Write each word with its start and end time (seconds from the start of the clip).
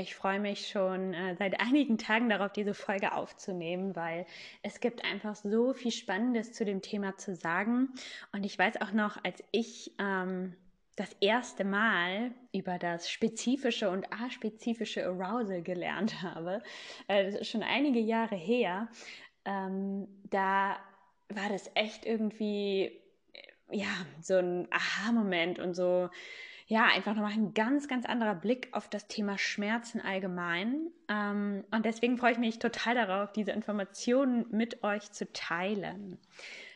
ich 0.00 0.14
freue 0.14 0.38
mich 0.38 0.68
schon 0.68 1.12
äh, 1.12 1.34
seit 1.36 1.60
einigen 1.60 1.98
Tagen 1.98 2.28
darauf, 2.28 2.52
diese 2.52 2.72
Folge 2.72 3.12
aufzunehmen, 3.12 3.96
weil 3.96 4.26
es 4.62 4.78
gibt 4.78 5.04
einfach 5.04 5.34
so 5.34 5.74
viel 5.74 5.90
Spannendes 5.90 6.52
zu 6.52 6.64
dem 6.64 6.82
Thema 6.82 7.16
zu 7.16 7.34
sagen. 7.34 7.88
Und 8.32 8.46
ich 8.46 8.56
weiß 8.56 8.80
auch 8.80 8.92
noch, 8.92 9.22
als 9.24 9.42
ich 9.50 9.92
ähm, 9.98 10.54
das 10.94 11.10
erste 11.20 11.64
Mal 11.64 12.30
über 12.52 12.78
das 12.78 13.10
spezifische 13.10 13.90
und 13.90 14.06
aspezifische 14.12 15.04
Arousal 15.04 15.62
gelernt 15.62 16.22
habe, 16.22 16.62
äh, 17.08 17.24
das 17.24 17.34
ist 17.34 17.50
schon 17.50 17.64
einige 17.64 17.98
Jahre 17.98 18.36
her, 18.36 18.88
ähm, 19.44 20.06
da 20.30 20.76
war 21.28 21.48
das 21.48 21.72
echt 21.74 22.06
irgendwie, 22.06 23.00
ja, 23.68 23.90
so 24.20 24.36
ein 24.36 24.68
Aha-Moment 24.70 25.58
und 25.58 25.74
so 25.74 26.08
ja, 26.70 26.84
einfach 26.84 27.14
nochmal 27.14 27.32
ein 27.32 27.54
ganz, 27.54 27.88
ganz 27.88 28.04
anderer 28.04 28.34
Blick 28.34 28.68
auf 28.72 28.90
das 28.90 29.08
Thema 29.08 29.38
Schmerzen 29.38 30.02
allgemein. 30.02 30.90
Ähm, 31.08 31.64
und 31.70 31.86
deswegen 31.86 32.18
freue 32.18 32.32
ich 32.32 32.38
mich 32.38 32.58
total 32.58 32.94
darauf, 32.94 33.32
diese 33.32 33.52
Informationen 33.52 34.46
mit 34.50 34.84
euch 34.84 35.10
zu 35.10 35.32
teilen. 35.32 36.18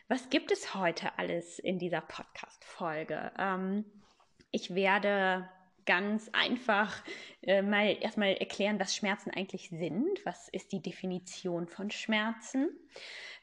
Was 0.07 0.31
gibt 0.31 0.51
es 0.51 0.73
heute 0.73 1.17
alles 1.19 1.59
in 1.59 1.77
dieser 1.77 2.01
Podcast-Folge? 2.01 3.31
Ähm, 3.37 3.85
ich 4.49 4.73
werde 4.73 5.47
ganz 5.85 6.27
einfach 6.33 7.03
äh, 7.43 7.61
mal 7.61 7.95
erstmal 8.01 8.33
erklären, 8.33 8.79
was 8.79 8.95
Schmerzen 8.95 9.29
eigentlich 9.29 9.69
sind. 9.69 10.25
Was 10.25 10.49
ist 10.49 10.71
die 10.71 10.81
Definition 10.81 11.67
von 11.67 11.91
Schmerzen? 11.91 12.69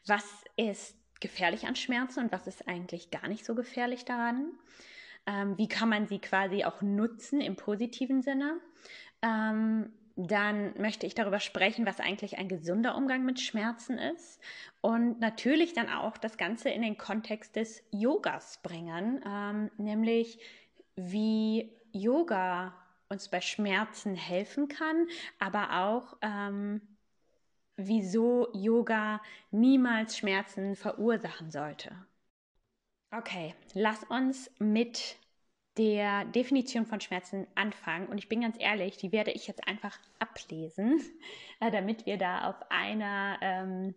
Was 0.05 0.25
ist 0.57 0.97
gefährlich 1.21 1.65
an 1.65 1.77
Schmerzen 1.77 2.25
und 2.25 2.31
was 2.33 2.45
ist 2.47 2.67
eigentlich 2.67 3.09
gar 3.09 3.29
nicht 3.29 3.45
so 3.45 3.55
gefährlich 3.55 4.03
daran? 4.03 4.51
Ähm, 5.25 5.57
wie 5.57 5.67
kann 5.67 5.89
man 5.89 6.07
sie 6.07 6.19
quasi 6.19 6.63
auch 6.63 6.81
nutzen 6.81 7.41
im 7.41 7.55
positiven 7.55 8.21
Sinne? 8.21 8.59
Ähm, 9.21 9.93
dann 10.15 10.73
möchte 10.79 11.05
ich 11.05 11.15
darüber 11.15 11.39
sprechen, 11.39 11.85
was 11.85 11.99
eigentlich 11.99 12.37
ein 12.37 12.47
gesunder 12.47 12.95
Umgang 12.95 13.23
mit 13.23 13.39
Schmerzen 13.39 13.97
ist 13.97 14.41
und 14.81 15.19
natürlich 15.19 15.73
dann 15.73 15.89
auch 15.89 16.17
das 16.17 16.37
Ganze 16.37 16.69
in 16.69 16.81
den 16.81 16.97
Kontext 16.97 17.55
des 17.55 17.83
Yogas 17.91 18.59
bringen, 18.61 19.21
ähm, 19.25 19.71
nämlich 19.77 20.39
wie 20.95 21.71
Yoga 21.91 22.73
uns 23.09 23.29
bei 23.29 23.41
Schmerzen 23.41 24.15
helfen 24.15 24.67
kann, 24.67 25.07
aber 25.39 25.81
auch 25.83 26.17
ähm, 26.21 26.81
wieso 27.75 28.49
Yoga 28.53 29.21
niemals 29.51 30.17
Schmerzen 30.17 30.75
verursachen 30.75 31.51
sollte. 31.51 31.95
Okay, 33.13 33.53
lass 33.73 34.03
uns 34.05 34.49
mit 34.59 35.17
der 35.77 36.23
Definition 36.25 36.85
von 36.85 37.01
Schmerzen 37.01 37.45
anfangen. 37.55 38.07
Und 38.07 38.17
ich 38.17 38.29
bin 38.29 38.41
ganz 38.41 38.55
ehrlich, 38.57 38.95
die 38.97 39.11
werde 39.11 39.31
ich 39.31 39.47
jetzt 39.47 39.67
einfach 39.67 39.97
ablesen, 40.19 41.01
äh, 41.59 41.71
damit 41.71 42.05
wir 42.05 42.17
da 42.17 42.49
auf 42.49 42.55
einer, 42.69 43.37
ähm, 43.41 43.95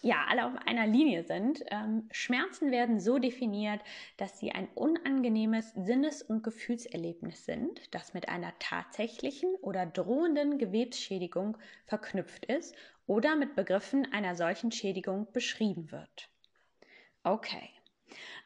ja, 0.00 0.24
alle 0.28 0.46
auf 0.46 0.54
einer 0.66 0.86
Linie 0.86 1.24
sind. 1.24 1.64
Ähm, 1.70 2.08
Schmerzen 2.12 2.70
werden 2.70 2.98
so 2.98 3.18
definiert, 3.18 3.80
dass 4.16 4.38
sie 4.38 4.52
ein 4.52 4.68
unangenehmes 4.74 5.72
Sinnes- 5.74 6.22
und 6.22 6.42
Gefühlserlebnis 6.42 7.44
sind, 7.44 7.94
das 7.94 8.14
mit 8.14 8.30
einer 8.30 8.52
tatsächlichen 8.58 9.54
oder 9.56 9.84
drohenden 9.84 10.56
Gewebsschädigung 10.56 11.58
verknüpft 11.84 12.46
ist 12.46 12.74
oder 13.06 13.36
mit 13.36 13.54
Begriffen 13.54 14.10
einer 14.12 14.34
solchen 14.34 14.72
Schädigung 14.72 15.30
beschrieben 15.32 15.90
wird. 15.92 16.30
Okay. 17.22 17.75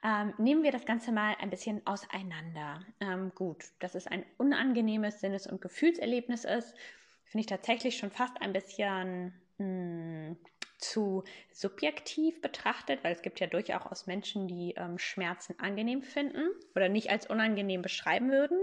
Ähm, 0.03 0.33
nehmen 0.39 0.63
wir 0.63 0.73
das 0.73 0.87
Ganze 0.87 1.13
mal 1.13 1.37
ein 1.41 1.51
bisschen 1.51 1.87
auseinander. 1.87 2.81
Ähm, 3.01 3.33
gut, 3.35 3.65
dass 3.81 3.95
es 3.95 4.07
ein 4.07 4.25
unangenehmes 4.39 5.21
Sinnes- 5.21 5.47
und 5.47 5.61
Gefühlserlebnis 5.61 6.45
ist, 6.45 6.75
finde 7.25 7.43
ich 7.43 7.47
tatsächlich 7.47 7.99
schon 7.99 8.11
fast 8.11 8.41
ein 8.41 8.53
bisschen 8.53 9.35
mh, 9.59 9.65
hm, 9.65 10.37
zu 10.79 11.25
subjektiv 11.53 12.41
betrachtet, 12.41 13.05
weil 13.05 13.13
es 13.13 13.23
gibt 13.23 13.41
ja 13.41 13.47
durchaus 13.47 14.07
Menschen, 14.07 14.49
die 14.49 14.75
ähm, 14.77 14.99
Schmerzen 14.99 15.59
angenehm 15.59 16.03
finden 16.03 16.49
oder 16.75 16.89
nicht 16.89 17.11
als 17.11 17.27
unangenehm 17.27 17.83
beschreiben 17.83 18.31
würden 18.31 18.59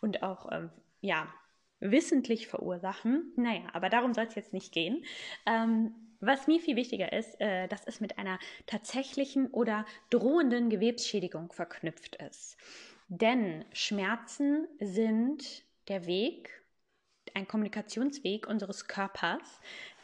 und 0.00 0.22
auch 0.22 0.50
ähm, 0.50 0.70
ja 1.02 1.28
wissentlich 1.80 2.48
verursachen. 2.48 3.32
Naja, 3.36 3.64
aber 3.72 3.88
darum 3.88 4.14
soll 4.14 4.24
es 4.24 4.34
jetzt 4.34 4.52
nicht 4.52 4.72
gehen. 4.72 5.04
Ähm, 5.46 5.94
was 6.20 6.46
mir 6.46 6.60
viel 6.60 6.76
wichtiger 6.76 7.12
ist, 7.12 7.40
äh, 7.40 7.66
dass 7.68 7.86
es 7.86 8.00
mit 8.00 8.18
einer 8.18 8.38
tatsächlichen 8.66 9.48
oder 9.48 9.84
drohenden 10.10 10.70
Gewebsschädigung 10.70 11.52
verknüpft 11.52 12.16
ist. 12.16 12.56
Denn 13.08 13.64
Schmerzen 13.72 14.68
sind 14.78 15.64
der 15.88 16.06
Weg, 16.06 16.62
ein 17.34 17.48
Kommunikationsweg 17.48 18.46
unseres 18.46 18.86
Körpers, 18.86 19.60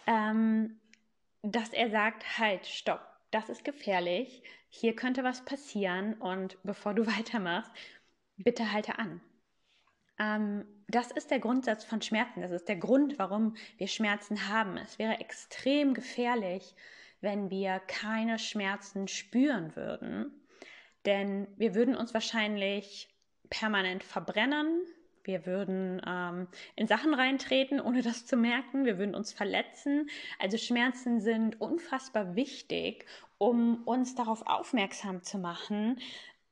ähm, 0.06 0.80
dass 1.42 1.72
er 1.72 1.90
sagt, 1.90 2.38
halt, 2.38 2.66
stopp, 2.66 3.00
das 3.30 3.48
ist 3.48 3.64
gefährlich, 3.64 4.42
hier 4.68 4.96
könnte 4.96 5.22
was 5.22 5.44
passieren 5.44 6.14
und 6.14 6.58
bevor 6.62 6.94
du 6.94 7.06
weitermachst, 7.18 7.70
bitte 8.36 8.72
halte 8.72 8.98
an. 8.98 9.20
Ähm, 10.18 10.64
das 10.88 11.10
ist 11.10 11.30
der 11.30 11.40
Grundsatz 11.40 11.84
von 11.84 12.00
Schmerzen. 12.00 12.40
Das 12.40 12.52
ist 12.52 12.68
der 12.68 12.76
Grund, 12.76 13.18
warum 13.18 13.56
wir 13.76 13.88
Schmerzen 13.88 14.48
haben. 14.48 14.76
Es 14.76 14.98
wäre 14.98 15.20
extrem 15.20 15.94
gefährlich, 15.94 16.74
wenn 17.20 17.50
wir 17.50 17.80
keine 17.80 18.38
Schmerzen 18.38 19.08
spüren 19.08 19.74
würden. 19.74 20.32
Denn 21.04 21.48
wir 21.56 21.74
würden 21.74 21.96
uns 21.96 22.14
wahrscheinlich 22.14 23.08
permanent 23.50 24.02
verbrennen. 24.02 24.82
Wir 25.24 25.44
würden 25.44 26.00
ähm, 26.06 26.46
in 26.76 26.86
Sachen 26.86 27.12
reintreten, 27.12 27.80
ohne 27.80 28.02
das 28.02 28.26
zu 28.26 28.36
merken. 28.36 28.84
Wir 28.84 28.98
würden 28.98 29.14
uns 29.14 29.32
verletzen. 29.32 30.08
Also 30.38 30.56
Schmerzen 30.56 31.20
sind 31.20 31.60
unfassbar 31.60 32.36
wichtig, 32.36 33.06
um 33.38 33.82
uns 33.84 34.14
darauf 34.14 34.46
aufmerksam 34.46 35.22
zu 35.22 35.38
machen, 35.38 35.98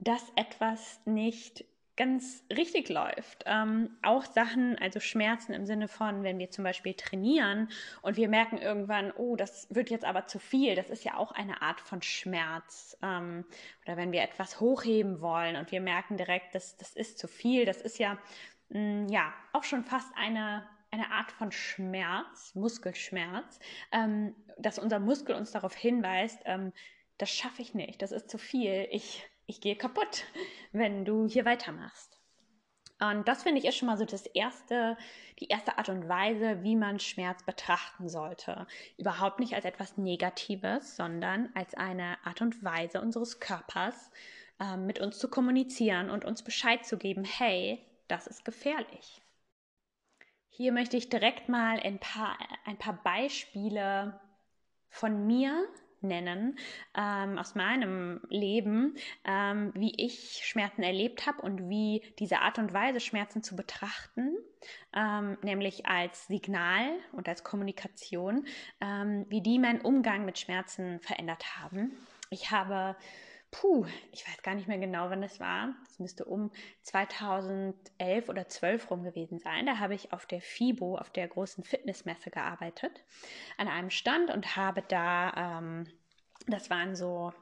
dass 0.00 0.32
etwas 0.34 1.00
nicht 1.04 1.64
ganz 1.96 2.44
richtig 2.50 2.88
läuft. 2.88 3.44
Ähm, 3.46 3.96
auch 4.02 4.24
Sachen, 4.24 4.76
also 4.78 4.98
Schmerzen 4.98 5.52
im 5.52 5.66
Sinne 5.66 5.86
von, 5.86 6.24
wenn 6.24 6.38
wir 6.38 6.50
zum 6.50 6.64
Beispiel 6.64 6.94
trainieren 6.94 7.68
und 8.02 8.16
wir 8.16 8.28
merken 8.28 8.58
irgendwann, 8.58 9.12
oh, 9.12 9.36
das 9.36 9.68
wird 9.70 9.90
jetzt 9.90 10.04
aber 10.04 10.26
zu 10.26 10.38
viel, 10.38 10.74
das 10.74 10.90
ist 10.90 11.04
ja 11.04 11.16
auch 11.16 11.32
eine 11.32 11.62
Art 11.62 11.80
von 11.80 12.02
Schmerz. 12.02 12.96
Ähm, 13.02 13.44
oder 13.84 13.96
wenn 13.96 14.12
wir 14.12 14.22
etwas 14.22 14.60
hochheben 14.60 15.20
wollen 15.20 15.56
und 15.56 15.70
wir 15.70 15.80
merken 15.80 16.16
direkt, 16.16 16.54
das, 16.54 16.76
das 16.76 16.94
ist 16.96 17.18
zu 17.18 17.28
viel, 17.28 17.64
das 17.64 17.80
ist 17.80 17.98
ja, 17.98 18.18
mh, 18.70 18.80
mm, 18.80 19.08
ja 19.08 19.32
auch 19.52 19.64
schon 19.64 19.84
fast 19.84 20.10
eine, 20.16 20.66
eine 20.90 21.10
Art 21.12 21.30
von 21.30 21.52
Schmerz, 21.52 22.54
Muskelschmerz, 22.54 23.60
ähm, 23.92 24.34
dass 24.58 24.80
unser 24.80 24.98
Muskel 24.98 25.36
uns 25.36 25.52
darauf 25.52 25.74
hinweist, 25.74 26.40
ähm, 26.44 26.72
das 27.18 27.30
schaffe 27.30 27.62
ich 27.62 27.74
nicht, 27.74 28.02
das 28.02 28.10
ist 28.10 28.28
zu 28.28 28.38
viel, 28.38 28.88
ich 28.90 29.28
ich 29.46 29.60
gehe 29.60 29.76
kaputt, 29.76 30.24
wenn 30.72 31.04
du 31.04 31.26
hier 31.26 31.44
weitermachst. 31.44 32.18
Und 33.00 33.26
das 33.26 33.42
finde 33.42 33.58
ich 33.58 33.66
ist 33.66 33.76
schon 33.76 33.86
mal 33.86 33.98
so 33.98 34.04
das 34.04 34.26
erste, 34.26 34.96
die 35.40 35.48
erste 35.48 35.78
Art 35.78 35.88
und 35.88 36.08
Weise, 36.08 36.62
wie 36.62 36.76
man 36.76 37.00
Schmerz 37.00 37.42
betrachten 37.42 38.08
sollte. 38.08 38.66
Überhaupt 38.96 39.40
nicht 39.40 39.54
als 39.54 39.64
etwas 39.64 39.98
Negatives, 39.98 40.96
sondern 40.96 41.50
als 41.54 41.74
eine 41.74 42.16
Art 42.24 42.40
und 42.40 42.62
Weise 42.62 43.00
unseres 43.00 43.40
Körpers, 43.40 44.10
äh, 44.60 44.76
mit 44.76 45.00
uns 45.00 45.18
zu 45.18 45.28
kommunizieren 45.28 46.08
und 46.08 46.24
uns 46.24 46.44
Bescheid 46.44 46.86
zu 46.86 46.96
geben, 46.96 47.24
hey, 47.24 47.84
das 48.06 48.26
ist 48.26 48.44
gefährlich. 48.44 49.20
Hier 50.48 50.72
möchte 50.72 50.96
ich 50.96 51.08
direkt 51.08 51.48
mal 51.48 51.80
ein 51.80 51.98
paar, 51.98 52.38
ein 52.64 52.78
paar 52.78 53.02
Beispiele 53.02 54.20
von 54.88 55.26
mir 55.26 55.66
nennen 56.04 56.58
ähm, 56.96 57.38
aus 57.38 57.54
meinem 57.54 58.20
Leben, 58.28 58.94
ähm, 59.24 59.72
wie 59.74 59.94
ich 59.96 60.42
Schmerzen 60.44 60.82
erlebt 60.82 61.26
habe 61.26 61.42
und 61.42 61.68
wie 61.68 62.02
diese 62.18 62.40
Art 62.40 62.58
und 62.58 62.72
Weise, 62.72 63.00
Schmerzen 63.00 63.42
zu 63.42 63.56
betrachten, 63.56 64.36
ähm, 64.94 65.36
nämlich 65.42 65.86
als 65.86 66.26
Signal 66.26 66.88
und 67.12 67.28
als 67.28 67.44
Kommunikation, 67.44 68.46
ähm, 68.80 69.26
wie 69.28 69.40
die 69.40 69.58
meinen 69.58 69.80
Umgang 69.80 70.24
mit 70.24 70.38
Schmerzen 70.38 71.00
verändert 71.00 71.44
haben. 71.58 71.92
Ich 72.30 72.50
habe 72.50 72.96
puh, 73.54 73.86
ich 74.10 74.26
weiß 74.26 74.42
gar 74.42 74.56
nicht 74.56 74.66
mehr 74.66 74.78
genau, 74.78 75.10
wann 75.10 75.22
das 75.22 75.38
war. 75.38 75.74
Das 75.86 76.00
müsste 76.00 76.24
um 76.24 76.50
2011 76.82 78.28
oder 78.28 78.48
12 78.48 78.90
rum 78.90 79.04
gewesen 79.04 79.38
sein. 79.38 79.66
Da 79.66 79.78
habe 79.78 79.94
ich 79.94 80.12
auf 80.12 80.26
der 80.26 80.40
FIBO, 80.40 80.96
auf 80.98 81.10
der 81.10 81.28
großen 81.28 81.62
Fitnessmesse 81.62 82.30
gearbeitet, 82.30 83.04
an 83.56 83.68
einem 83.68 83.90
Stand 83.90 84.30
und 84.32 84.56
habe 84.56 84.82
da, 84.88 85.58
ähm, 85.60 85.86
das 86.48 86.68
waren 86.68 86.96
so 86.96 87.32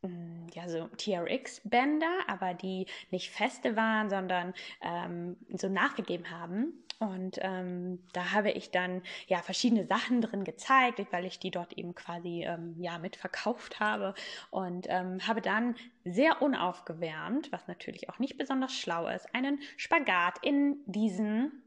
mm, 0.00 0.46
ja, 0.54 0.66
so 0.66 0.88
TRX-Bänder, 0.96 2.20
aber 2.26 2.54
die 2.54 2.86
nicht 3.10 3.30
feste 3.30 3.76
waren, 3.76 4.08
sondern 4.08 4.54
ähm, 4.80 5.36
so 5.52 5.68
nachgegeben 5.68 6.30
haben. 6.30 6.84
Und 7.00 7.38
ähm, 7.40 7.98
da 8.12 8.32
habe 8.32 8.50
ich 8.50 8.70
dann 8.70 9.02
ja 9.26 9.40
verschiedene 9.40 9.86
Sachen 9.86 10.20
drin 10.20 10.44
gezeigt, 10.44 11.00
weil 11.10 11.24
ich 11.24 11.38
die 11.38 11.50
dort 11.50 11.72
eben 11.72 11.94
quasi 11.94 12.44
ähm, 12.44 12.76
ja 12.78 12.98
mitverkauft 12.98 13.80
habe 13.80 14.14
und 14.50 14.86
ähm, 14.90 15.26
habe 15.26 15.40
dann 15.40 15.76
sehr 16.04 16.42
unaufgewärmt, 16.42 17.50
was 17.52 17.66
natürlich 17.68 18.10
auch 18.10 18.18
nicht 18.18 18.36
besonders 18.36 18.74
schlau 18.74 19.08
ist, 19.08 19.34
einen 19.34 19.60
Spagat 19.78 20.44
in 20.44 20.76
diesen 20.84 21.62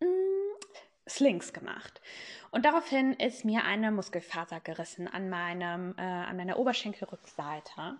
mm, 0.00 1.06
Slings 1.08 1.54
gemacht. 1.54 2.02
Und 2.50 2.66
daraufhin 2.66 3.14
ist 3.14 3.46
mir 3.46 3.64
eine 3.64 3.90
Muskelfaser 3.90 4.60
gerissen 4.60 5.08
an 5.08 5.30
meinem 5.30 5.94
äh, 5.96 6.02
an 6.02 6.36
meiner 6.36 6.58
Oberschenkelrückseite. 6.58 7.96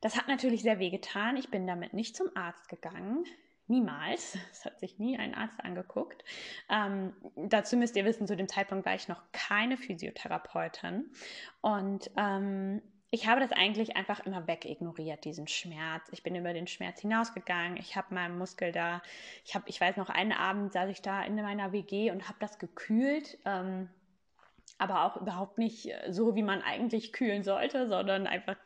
Das 0.00 0.16
hat 0.16 0.28
natürlich 0.28 0.62
sehr 0.62 0.78
wehgetan. 0.78 1.36
Ich 1.36 1.50
bin 1.50 1.66
damit 1.66 1.92
nicht 1.92 2.16
zum 2.16 2.34
Arzt 2.34 2.70
gegangen. 2.70 3.26
Niemals. 3.70 4.36
Es 4.52 4.64
hat 4.64 4.80
sich 4.80 4.98
nie 4.98 5.16
ein 5.16 5.34
Arzt 5.34 5.60
angeguckt. 5.64 6.24
Ähm, 6.68 7.14
dazu 7.36 7.76
müsst 7.76 7.96
ihr 7.96 8.04
wissen, 8.04 8.26
zu 8.26 8.36
dem 8.36 8.48
Zeitpunkt 8.48 8.84
war 8.84 8.94
ich 8.94 9.08
noch 9.08 9.22
keine 9.32 9.76
Physiotherapeutin. 9.76 11.10
Und 11.62 12.10
ähm, 12.16 12.82
ich 13.12 13.26
habe 13.26 13.40
das 13.40 13.52
eigentlich 13.52 13.96
einfach 13.96 14.20
immer 14.26 14.46
wegignoriert, 14.46 15.24
diesen 15.24 15.48
Schmerz. 15.48 16.08
Ich 16.10 16.22
bin 16.22 16.34
über 16.36 16.52
den 16.52 16.66
Schmerz 16.66 17.00
hinausgegangen. 17.00 17.76
Ich 17.76 17.96
habe 17.96 18.14
meinen 18.14 18.38
Muskel 18.38 18.72
da, 18.72 19.02
ich 19.44 19.54
habe, 19.54 19.64
ich 19.68 19.80
weiß 19.80 19.96
noch, 19.96 20.10
einen 20.10 20.32
Abend 20.32 20.72
saß 20.72 20.90
ich 20.90 21.00
da 21.00 21.22
in 21.22 21.36
meiner 21.36 21.72
WG 21.72 22.10
und 22.10 22.28
habe 22.28 22.38
das 22.40 22.58
gekühlt. 22.58 23.38
Ähm, 23.44 23.88
aber 24.80 25.04
auch 25.04 25.20
überhaupt 25.20 25.58
nicht 25.58 25.86
äh, 25.86 26.12
so, 26.12 26.34
wie 26.34 26.42
man 26.42 26.62
eigentlich 26.62 27.12
kühlen 27.12 27.42
sollte, 27.42 27.88
sondern 27.88 28.26
einfach 28.26 28.56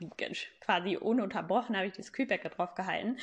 quasi 0.61 0.97
ununterbrochen 0.97 1.77
habe 1.77 1.87
ich 1.87 1.93
das 1.93 2.13
Kühlbecken 2.13 2.51
drauf 2.51 2.75
gehalten. 2.75 3.17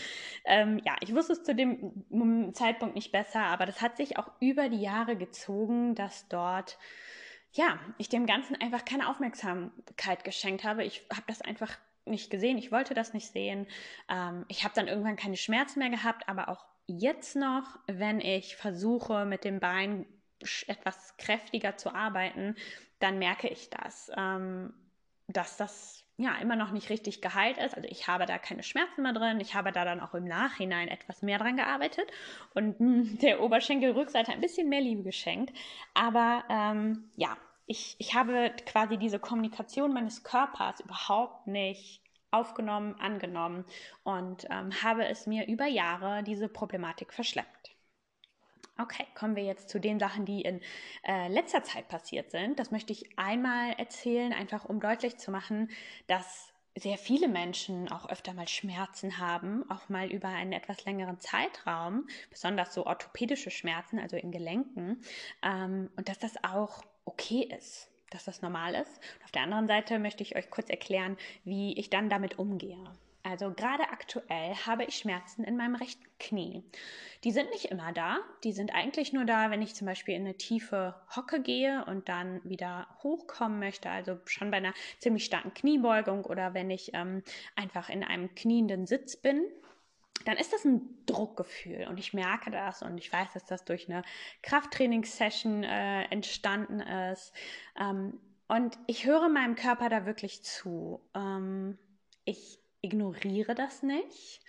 Ähm, 0.45 0.79
ja, 0.85 0.95
ich 1.01 1.13
wusste 1.13 1.33
es 1.33 1.43
zu 1.43 1.55
dem 1.55 2.53
Zeitpunkt 2.53 2.95
nicht 2.95 3.11
besser, 3.11 3.41
aber 3.41 3.65
das 3.65 3.81
hat 3.81 3.97
sich 3.97 4.17
auch 4.17 4.31
über 4.39 4.69
die 4.69 4.81
Jahre 4.81 5.15
gezogen, 5.15 5.95
dass 5.95 6.27
dort 6.27 6.77
ja, 7.53 7.79
ich 7.97 8.09
dem 8.09 8.25
Ganzen 8.25 8.55
einfach 8.55 8.85
keine 8.85 9.09
Aufmerksamkeit 9.09 10.23
geschenkt 10.23 10.63
habe. 10.63 10.85
Ich 10.85 11.05
habe 11.11 11.23
das 11.27 11.41
einfach 11.41 11.77
nicht 12.05 12.29
gesehen, 12.29 12.57
ich 12.57 12.71
wollte 12.71 12.93
das 12.93 13.13
nicht 13.13 13.31
sehen. 13.31 13.67
Ähm, 14.09 14.45
ich 14.47 14.63
habe 14.63 14.73
dann 14.75 14.87
irgendwann 14.87 15.15
keine 15.15 15.37
Schmerzen 15.37 15.79
mehr 15.79 15.89
gehabt, 15.89 16.27
aber 16.27 16.49
auch 16.49 16.65
jetzt 16.87 17.35
noch, 17.35 17.77
wenn 17.87 18.19
ich 18.19 18.55
versuche, 18.55 19.25
mit 19.25 19.43
dem 19.43 19.59
Bein 19.59 20.05
etwas 20.67 21.15
kräftiger 21.17 21.77
zu 21.77 21.93
arbeiten, 21.93 22.55
dann 22.99 23.19
merke 23.19 23.47
ich 23.47 23.69
das, 23.69 24.11
ähm, 24.15 24.73
dass 25.27 25.57
das 25.57 26.03
ja 26.17 26.35
immer 26.35 26.55
noch 26.55 26.71
nicht 26.71 26.89
richtig 26.89 27.21
geheilt 27.21 27.57
ist. 27.57 27.75
Also 27.75 27.87
ich 27.89 28.07
habe 28.07 28.25
da 28.25 28.37
keine 28.37 28.63
Schmerzen 28.63 29.01
mehr 29.01 29.13
drin. 29.13 29.39
Ich 29.39 29.55
habe 29.55 29.71
da 29.71 29.85
dann 29.85 29.99
auch 29.99 30.13
im 30.13 30.25
Nachhinein 30.25 30.87
etwas 30.87 31.21
mehr 31.21 31.39
dran 31.39 31.57
gearbeitet 31.57 32.09
und 32.53 32.79
mh, 32.79 32.87
hm, 32.87 33.17
der 33.21 33.41
Oberschenkelrückseite 33.41 34.31
ein 34.31 34.41
bisschen 34.41 34.69
mehr 34.69 34.81
Liebe 34.81 35.03
geschenkt. 35.03 35.53
Aber 35.93 36.43
ähm, 36.49 37.09
ja, 37.15 37.37
ich, 37.65 37.95
ich 37.99 38.13
habe 38.13 38.51
quasi 38.65 38.97
diese 38.97 39.19
Kommunikation 39.19 39.93
meines 39.93 40.23
Körpers 40.23 40.79
überhaupt 40.79 41.47
nicht 41.47 42.01
aufgenommen, 42.31 42.95
angenommen 42.99 43.65
und 44.03 44.45
ähm, 44.49 44.71
habe 44.83 45.05
es 45.05 45.27
mir 45.27 45.47
über 45.47 45.65
Jahre 45.65 46.23
diese 46.23 46.47
Problematik 46.47 47.13
verschleppt. 47.13 47.60
Okay, 48.77 49.05
kommen 49.15 49.35
wir 49.35 49.43
jetzt 49.43 49.69
zu 49.69 49.79
den 49.79 49.99
Sachen, 49.99 50.25
die 50.25 50.41
in 50.41 50.61
äh, 51.03 51.27
letzter 51.27 51.63
Zeit 51.63 51.87
passiert 51.87 52.31
sind. 52.31 52.57
Das 52.57 52.71
möchte 52.71 52.93
ich 52.93 53.17
einmal 53.17 53.73
erzählen, 53.73 54.33
einfach 54.33 54.65
um 54.65 54.79
deutlich 54.79 55.17
zu 55.17 55.29
machen, 55.29 55.69
dass 56.07 56.51
sehr 56.75 56.97
viele 56.97 57.27
Menschen 57.27 57.91
auch 57.91 58.09
öfter 58.09 58.33
mal 58.33 58.47
Schmerzen 58.47 59.17
haben, 59.17 59.69
auch 59.69 59.89
mal 59.89 60.09
über 60.09 60.29
einen 60.29 60.53
etwas 60.53 60.85
längeren 60.85 61.19
Zeitraum, 61.19 62.07
besonders 62.29 62.73
so 62.73 62.85
orthopädische 62.85 63.51
Schmerzen, 63.51 63.99
also 63.99 64.15
in 64.15 64.31
Gelenken, 64.31 65.01
ähm, 65.43 65.89
und 65.97 66.07
dass 66.07 66.19
das 66.19 66.41
auch 66.43 66.81
okay 67.03 67.43
ist, 67.57 67.91
dass 68.09 68.23
das 68.23 68.41
normal 68.41 68.75
ist. 68.75 68.97
Und 69.17 69.25
auf 69.25 69.31
der 69.31 69.43
anderen 69.43 69.67
Seite 69.67 69.99
möchte 69.99 70.23
ich 70.23 70.35
euch 70.35 70.49
kurz 70.49 70.69
erklären, 70.69 71.17
wie 71.43 71.77
ich 71.77 71.89
dann 71.89 72.09
damit 72.09 72.39
umgehe. 72.39 72.81
Also 73.31 73.53
gerade 73.53 73.83
aktuell 73.91 74.55
habe 74.65 74.83
ich 74.83 74.97
Schmerzen 74.97 75.45
in 75.45 75.55
meinem 75.55 75.75
rechten 75.75 76.05
Knie. 76.19 76.65
Die 77.23 77.31
sind 77.31 77.49
nicht 77.51 77.65
immer 77.65 77.93
da. 77.93 78.17
Die 78.43 78.51
sind 78.51 78.75
eigentlich 78.75 79.13
nur 79.13 79.23
da, 79.23 79.49
wenn 79.49 79.61
ich 79.61 79.73
zum 79.73 79.87
Beispiel 79.87 80.15
in 80.15 80.23
eine 80.23 80.35
tiefe 80.35 80.95
Hocke 81.15 81.41
gehe 81.41 81.85
und 81.85 82.09
dann 82.09 82.41
wieder 82.43 82.87
hochkommen 83.03 83.57
möchte. 83.57 83.89
Also 83.89 84.19
schon 84.25 84.51
bei 84.51 84.57
einer 84.57 84.73
ziemlich 84.99 85.23
starken 85.23 85.53
Kniebeugung 85.53 86.25
oder 86.25 86.53
wenn 86.53 86.69
ich 86.69 86.93
ähm, 86.93 87.23
einfach 87.55 87.87
in 87.87 88.03
einem 88.03 88.35
knienden 88.35 88.85
Sitz 88.85 89.15
bin. 89.15 89.45
Dann 90.25 90.35
ist 90.35 90.51
das 90.51 90.65
ein 90.65 90.81
Druckgefühl 91.05 91.87
und 91.87 91.99
ich 91.99 92.13
merke 92.13 92.51
das 92.51 92.81
und 92.81 92.97
ich 92.97 93.13
weiß, 93.13 93.31
dass 93.33 93.45
das 93.45 93.63
durch 93.63 93.89
eine 93.89 94.03
Krafttrainingssession 94.43 95.63
äh, 95.63 96.03
entstanden 96.09 96.81
ist. 96.81 97.31
Ähm, 97.79 98.19
und 98.49 98.77
ich 98.87 99.05
höre 99.05 99.29
meinem 99.29 99.55
Körper 99.55 99.87
da 99.87 100.05
wirklich 100.05 100.43
zu. 100.43 100.99
Ähm, 101.15 101.77
ich 102.25 102.60
ignoriere 102.81 103.55
das 103.55 103.83
nicht, 103.83 104.41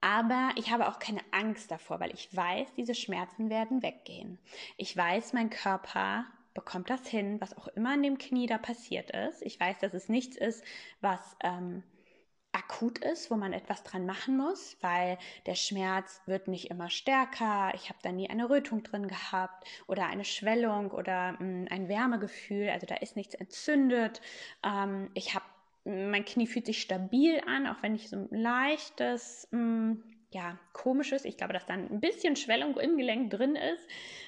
aber 0.00 0.50
ich 0.56 0.70
habe 0.70 0.88
auch 0.88 0.98
keine 0.98 1.20
Angst 1.30 1.70
davor, 1.70 2.00
weil 2.00 2.12
ich 2.12 2.34
weiß, 2.34 2.74
diese 2.76 2.94
Schmerzen 2.94 3.50
werden 3.50 3.82
weggehen. 3.82 4.38
Ich 4.76 4.96
weiß, 4.96 5.32
mein 5.32 5.50
Körper 5.50 6.26
bekommt 6.54 6.90
das 6.90 7.06
hin, 7.06 7.40
was 7.40 7.56
auch 7.56 7.68
immer 7.68 7.94
in 7.94 8.02
dem 8.02 8.18
Knie 8.18 8.46
da 8.46 8.58
passiert 8.58 9.10
ist. 9.10 9.42
Ich 9.42 9.58
weiß, 9.58 9.78
dass 9.78 9.94
es 9.94 10.08
nichts 10.08 10.36
ist, 10.36 10.64
was 11.00 11.36
ähm, 11.40 11.82
akut 12.52 12.98
ist, 12.98 13.30
wo 13.30 13.36
man 13.36 13.52
etwas 13.52 13.82
dran 13.82 14.04
machen 14.04 14.36
muss, 14.36 14.76
weil 14.80 15.18
der 15.46 15.54
Schmerz 15.54 16.20
wird 16.26 16.48
nicht 16.48 16.70
immer 16.70 16.90
stärker. 16.90 17.72
Ich 17.74 17.88
habe 17.88 17.98
da 18.02 18.12
nie 18.12 18.28
eine 18.28 18.50
Rötung 18.50 18.82
drin 18.82 19.08
gehabt 19.08 19.66
oder 19.86 20.06
eine 20.06 20.24
Schwellung 20.24 20.90
oder 20.90 21.32
mh, 21.32 21.38
hm, 21.38 21.66
ein 21.70 21.88
Wärmegefühl. 21.88 22.68
Also 22.68 22.86
da 22.86 22.96
ist 22.96 23.16
nichts 23.16 23.34
entzündet. 23.34 24.20
Ähm, 24.62 25.10
ich 25.14 25.34
habe 25.34 25.44
mein 25.84 26.24
Knie 26.24 26.46
fühlt 26.46 26.66
sich 26.66 26.80
stabil 26.80 27.40
an, 27.46 27.66
auch 27.66 27.82
wenn 27.82 27.94
ich 27.94 28.08
so 28.08 28.16
ein 28.16 28.28
leichtes, 28.30 29.48
mh, 29.50 29.60
mm, 29.60 30.04
ja, 30.30 30.58
komisches, 30.72 31.24
ich 31.24 31.36
glaube, 31.36 31.52
dass 31.52 31.66
dann 31.66 31.90
ein 31.90 32.00
bisschen 32.00 32.36
Schwellung 32.36 32.76
im 32.78 32.96
Gelenk 32.96 33.30
drin 33.30 33.54
ist. 33.54 33.86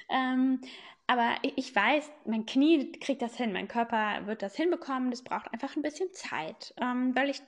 Ähm, 0.09 0.61
aber 1.07 1.35
ich 1.55 1.75
weiß, 1.75 2.11
mein 2.25 2.45
Knie 2.45 2.91
kriegt 2.93 3.21
das 3.21 3.37
hin, 3.37 3.53
mein 3.53 3.67
Körper 3.67 4.25
wird 4.25 4.41
das 4.41 4.55
hinbekommen. 4.55 5.11
Das 5.11 5.23
braucht 5.23 5.51
einfach 5.53 5.75
ein 5.75 5.81
bisschen 5.83 6.11
Zeit, 6.13 6.73
ähm, 6.81 7.15
weil 7.15 7.29
ich 7.29 7.41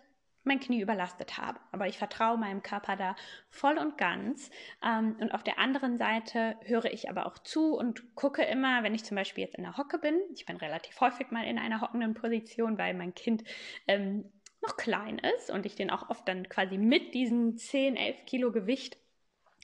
mein 0.48 0.60
Knie 0.60 0.82
überlastet 0.82 1.38
habe. 1.38 1.60
Aber 1.72 1.88
ich 1.88 1.98
vertraue 1.98 2.38
meinem 2.38 2.64
Körper 2.64 2.96
da 2.96 3.16
voll 3.50 3.78
und 3.78 3.98
ganz. 3.98 4.50
Ähm, 4.84 5.16
und 5.20 5.34
auf 5.34 5.44
der 5.44 5.60
anderen 5.60 5.98
Seite 5.98 6.56
höre 6.64 6.86
ich 6.86 7.10
aber 7.10 7.26
auch 7.26 7.38
zu 7.38 7.76
und 7.76 8.16
gucke 8.16 8.44
immer, 8.44 8.84
wenn 8.84 8.96
ich 8.96 9.04
zum 9.04 9.16
Beispiel 9.16 9.44
jetzt 9.44 9.56
in 9.56 9.64
der 9.64 9.78
Hocke 9.78 10.00
bin. 10.00 10.20
Ich 10.34 10.46
bin 10.46 10.58
relativ 10.58 11.00
häufig 11.00 11.32
mal 11.32 11.46
in 11.46 11.60
einer 11.60 11.82
hockenden 11.82 12.14
Position, 12.14 12.78
weil 12.78 12.94
mein 12.94 13.14
Kind 13.14 13.44
ähm, 13.88 14.32
noch 14.62 14.78
klein 14.78 15.20
ist 15.38 15.52
und 15.52 15.66
ich 15.66 15.76
den 15.76 15.90
auch 15.90 16.10
oft 16.10 16.28
dann 16.28 16.50
quasi 16.50 16.78
mit 16.78 17.14
diesem 17.14 17.58
10, 17.58 17.96
11 17.96 18.26
Kilo 18.26 18.52
Gewicht 18.52 18.98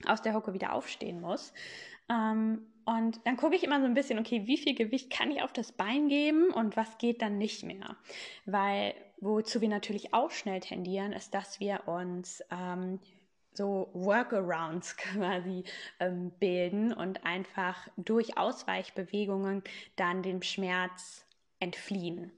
aus 0.05 0.21
der 0.21 0.33
Hocke 0.33 0.53
wieder 0.53 0.73
aufstehen 0.73 1.21
muss. 1.21 1.53
Ähm, 2.09 2.67
und 2.85 3.25
dann 3.25 3.37
gucke 3.37 3.55
ich 3.55 3.63
immer 3.63 3.79
so 3.79 3.85
ein 3.85 3.93
bisschen, 3.93 4.19
okay, 4.19 4.45
wie 4.45 4.57
viel 4.57 4.75
Gewicht 4.75 5.09
kann 5.09 5.31
ich 5.31 5.41
auf 5.41 5.53
das 5.53 5.71
Bein 5.71 6.09
geben 6.09 6.51
und 6.51 6.75
was 6.75 6.97
geht 6.97 7.21
dann 7.21 7.37
nicht 7.37 7.63
mehr? 7.63 7.95
Weil 8.45 8.93
wozu 9.23 9.61
wir 9.61 9.69
natürlich 9.69 10.13
auch 10.13 10.31
schnell 10.31 10.59
tendieren, 10.59 11.13
ist, 11.13 11.33
dass 11.33 11.59
wir 11.59 11.87
uns 11.87 12.43
ähm, 12.51 12.99
so 13.53 13.89
Workarounds 13.93 14.97
quasi 14.97 15.63
ähm, 15.99 16.31
bilden 16.39 16.93
und 16.93 17.25
einfach 17.25 17.87
durch 17.97 18.37
Ausweichbewegungen 18.37 19.63
dann 19.95 20.23
dem 20.23 20.41
Schmerz 20.41 21.25
entfliehen. 21.59 22.31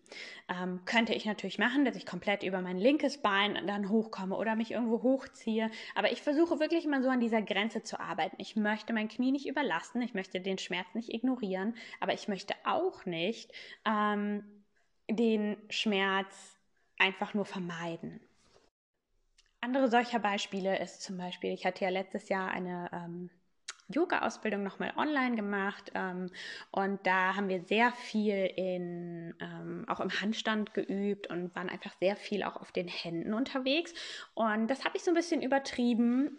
Ähm, 0.47 0.81
könnte 0.85 1.15
ich 1.15 1.25
natürlich 1.25 1.57
machen, 1.57 1.83
dass 1.83 1.95
ich 1.95 2.05
komplett 2.05 2.43
über 2.43 2.61
mein 2.61 2.77
linkes 2.77 3.23
Bein 3.23 3.57
dann 3.65 3.89
hochkomme 3.89 4.35
oder 4.35 4.55
mich 4.55 4.69
irgendwo 4.69 5.01
hochziehe. 5.01 5.71
Aber 5.95 6.11
ich 6.11 6.21
versuche 6.21 6.59
wirklich 6.59 6.85
immer 6.85 7.01
so 7.01 7.09
an 7.09 7.19
dieser 7.19 7.41
Grenze 7.41 7.81
zu 7.81 7.99
arbeiten. 7.99 8.35
Ich 8.37 8.55
möchte 8.55 8.93
mein 8.93 9.07
Knie 9.07 9.31
nicht 9.31 9.47
überlasten, 9.47 10.03
ich 10.03 10.13
möchte 10.13 10.41
den 10.41 10.59
Schmerz 10.59 10.93
nicht 10.93 11.11
ignorieren, 11.11 11.75
aber 11.99 12.13
ich 12.13 12.27
möchte 12.27 12.53
auch 12.65 13.05
nicht 13.05 13.51
ähm, 13.83 14.43
den 15.09 15.57
Schmerz 15.69 16.54
einfach 16.97 17.33
nur 17.33 17.45
vermeiden. 17.45 18.19
Andere 19.61 19.89
solcher 19.89 20.19
Beispiele 20.19 20.79
ist 20.79 21.01
zum 21.01 21.17
Beispiel, 21.17 21.51
ich 21.51 21.65
hatte 21.65 21.83
ja 21.83 21.89
letztes 21.89 22.29
Jahr 22.29 22.51
eine 22.51 22.89
ähm, 22.93 23.29
Yoga-Ausbildung 23.87 24.63
nochmal 24.63 24.93
online 24.97 25.35
gemacht 25.35 25.91
ähm, 25.95 26.31
und 26.71 27.05
da 27.05 27.35
haben 27.35 27.49
wir 27.49 27.61
sehr 27.61 27.91
viel 27.91 28.45
in, 28.55 29.35
ähm, 29.39 29.85
auch 29.87 29.99
im 29.99 30.09
Handstand 30.21 30.73
geübt 30.73 31.27
und 31.27 31.55
waren 31.55 31.69
einfach 31.69 31.93
sehr 31.99 32.15
viel 32.15 32.43
auch 32.43 32.57
auf 32.57 32.71
den 32.71 32.87
Händen 32.87 33.33
unterwegs 33.33 33.93
und 34.33 34.67
das 34.67 34.85
habe 34.85 34.97
ich 34.97 35.03
so 35.03 35.11
ein 35.11 35.15
bisschen 35.15 35.41
übertrieben. 35.41 36.37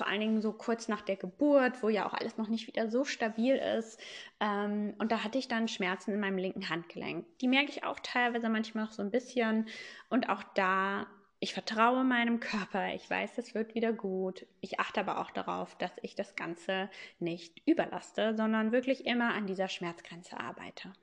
Vor 0.00 0.08
allen 0.08 0.20
Dingen 0.20 0.40
so 0.40 0.54
kurz 0.54 0.88
nach 0.88 1.02
der 1.02 1.16
Geburt, 1.16 1.82
wo 1.82 1.90
ja 1.90 2.06
auch 2.06 2.14
alles 2.14 2.38
noch 2.38 2.48
nicht 2.48 2.66
wieder 2.66 2.88
so 2.88 3.04
stabil 3.04 3.54
ist. 3.54 4.00
Ähm, 4.40 4.94
und 4.96 5.12
da 5.12 5.22
hatte 5.22 5.36
ich 5.36 5.46
dann 5.46 5.68
Schmerzen 5.68 6.14
in 6.14 6.20
meinem 6.20 6.38
linken 6.38 6.70
Handgelenk. 6.70 7.26
Die 7.40 7.48
merke 7.48 7.68
ich 7.68 7.84
auch 7.84 8.00
teilweise 8.00 8.48
manchmal 8.48 8.86
noch 8.86 8.92
so 8.92 9.02
ein 9.02 9.10
bisschen. 9.10 9.68
Und 10.08 10.30
auch 10.30 10.42
da 10.54 11.06
ich 11.38 11.52
vertraue 11.52 12.02
meinem 12.02 12.40
Körper, 12.40 12.94
ich 12.94 13.10
weiß, 13.10 13.36
es 13.36 13.54
wird 13.54 13.74
wieder 13.74 13.92
gut. 13.92 14.46
Ich 14.62 14.80
achte 14.80 15.00
aber 15.00 15.18
auch 15.18 15.30
darauf, 15.30 15.76
dass 15.76 15.92
ich 16.00 16.14
das 16.14 16.34
Ganze 16.34 16.88
nicht 17.18 17.60
überlaste, 17.66 18.34
sondern 18.34 18.72
wirklich 18.72 19.04
immer 19.04 19.34
an 19.34 19.46
dieser 19.46 19.68
Schmerzgrenze 19.68 20.40
arbeite. 20.40 20.94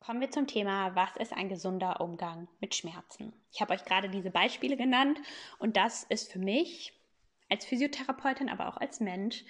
Kommen 0.00 0.20
wir 0.20 0.30
zum 0.32 0.48
Thema, 0.48 0.96
was 0.96 1.16
ist 1.16 1.32
ein 1.32 1.48
gesunder 1.48 2.00
Umgang 2.00 2.48
mit 2.58 2.74
Schmerzen? 2.74 3.32
Ich 3.52 3.60
habe 3.60 3.74
euch 3.74 3.84
gerade 3.84 4.08
diese 4.08 4.30
Beispiele 4.30 4.76
genannt 4.76 5.20
und 5.58 5.76
das 5.76 6.04
ist 6.04 6.32
für 6.32 6.38
mich 6.38 6.92
als 7.50 7.64
Physiotherapeutin, 7.64 8.48
aber 8.48 8.68
auch 8.68 8.76
als 8.76 9.00
Mensch 9.00 9.44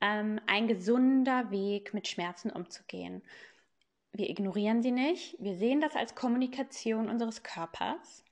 ähm, 0.00 0.40
ein 0.46 0.68
gesunder 0.68 1.50
Weg, 1.50 1.92
mit 1.92 2.08
Schmerzen 2.08 2.50
umzugehen. 2.50 3.22
Wir 4.12 4.28
ignorieren 4.28 4.82
sie 4.82 4.90
nicht, 4.90 5.36
wir 5.38 5.56
sehen 5.56 5.80
das 5.80 5.94
als 5.94 6.14
Kommunikation 6.14 7.08
unseres 7.08 7.42
Körpers 7.42 8.24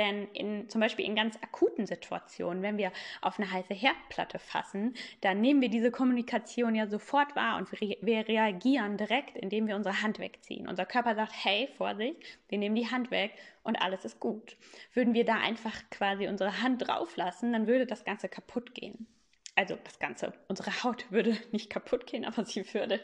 denn 0.00 0.26
in, 0.32 0.68
zum 0.68 0.80
Beispiel 0.80 1.04
in 1.04 1.14
ganz 1.14 1.36
akuten 1.36 1.86
Situationen, 1.86 2.62
wenn 2.62 2.78
wir 2.78 2.90
auf 3.20 3.38
eine 3.38 3.50
heiße 3.50 3.74
Herdplatte 3.74 4.38
fassen, 4.38 4.94
dann 5.20 5.40
nehmen 5.40 5.60
wir 5.60 5.68
diese 5.68 5.90
Kommunikation 5.90 6.74
ja 6.74 6.86
sofort 6.86 7.36
wahr 7.36 7.58
und 7.58 7.70
wir 7.70 8.26
reagieren 8.26 8.96
direkt, 8.96 9.36
indem 9.36 9.68
wir 9.68 9.76
unsere 9.76 10.02
Hand 10.02 10.18
wegziehen. 10.18 10.66
Unser 10.66 10.86
Körper 10.86 11.14
sagt, 11.14 11.32
hey, 11.34 11.68
Vorsicht, 11.76 12.16
wir 12.48 12.58
nehmen 12.58 12.74
die 12.74 12.90
Hand 12.90 13.10
weg 13.10 13.32
und 13.62 13.76
alles 13.76 14.04
ist 14.04 14.18
gut. 14.18 14.56
Würden 14.94 15.14
wir 15.14 15.24
da 15.24 15.34
einfach 15.34 15.78
quasi 15.90 16.26
unsere 16.26 16.62
Hand 16.62 16.88
drauf 16.88 17.16
lassen, 17.16 17.52
dann 17.52 17.66
würde 17.66 17.86
das 17.86 18.04
Ganze 18.04 18.28
kaputt 18.28 18.74
gehen. 18.74 19.06
Also 19.54 19.76
das 19.84 19.98
Ganze, 19.98 20.32
unsere 20.48 20.82
Haut 20.82 21.10
würde 21.12 21.36
nicht 21.52 21.68
kaputt 21.68 22.06
gehen, 22.06 22.24
aber 22.24 22.44
sie 22.44 22.72
würde 22.72 23.00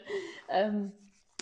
ähm, 0.49 0.91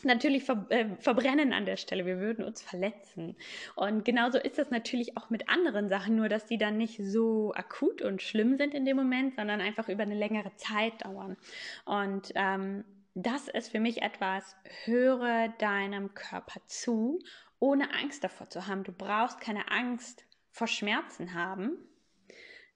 natürlich 0.04 0.44
ver 0.44 0.66
äh, 0.70 0.88
verbrennen 1.00 1.54
an 1.54 1.66
der 1.66 1.78
Stelle. 1.78 2.06
Wir 2.06 2.20
würden 2.20 2.44
uns 2.46 2.62
verletzen. 2.62 3.36
Und 3.76 4.06
genauso 4.06 4.38
ist 4.38 4.58
das 4.58 4.70
natürlich 4.70 5.18
auch 5.18 5.30
mit 5.30 5.50
anderen 5.50 5.90
Sachen, 5.90 6.16
nur 6.16 6.30
dass 6.30 6.46
die 6.46 6.58
dann 6.58 6.78
nicht 6.78 7.00
so 7.04 7.54
akut 7.56 8.02
und 8.02 8.22
schlimm 8.22 8.58
sind 8.58 8.74
in 8.74 8.86
dem 8.86 8.98
Moment, 8.98 9.36
sondern 9.36 9.62
einfach 9.62 9.90
über 9.90 10.04
eine 10.04 10.16
längere 10.16 10.56
Zeit 10.56 11.06
dauern. 11.06 11.38
Und 11.86 12.32
ähm, 12.36 12.84
das 13.16 13.48
ist 13.48 13.70
für 13.70 13.80
mich 13.80 14.02
etwas, 14.02 14.56
höre 14.84 15.50
deinem 15.58 16.14
Körper 16.14 16.60
zu, 16.68 17.20
ohne 17.60 17.94
Angst 17.94 18.24
davor 18.24 18.50
zu 18.50 18.68
haben. 18.68 18.84
Du 18.84 18.92
brauchst 18.92 19.40
keine 19.40 19.72
Angst 19.72 20.26
vor 20.52 20.68
Schmerzen 20.68 21.34
haben, 21.34 21.78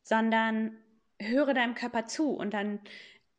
sondern 0.02 0.78
höre 1.22 1.54
deinem 1.54 1.76
Körper 1.76 2.06
zu 2.06 2.32
und 2.32 2.54
dann 2.54 2.80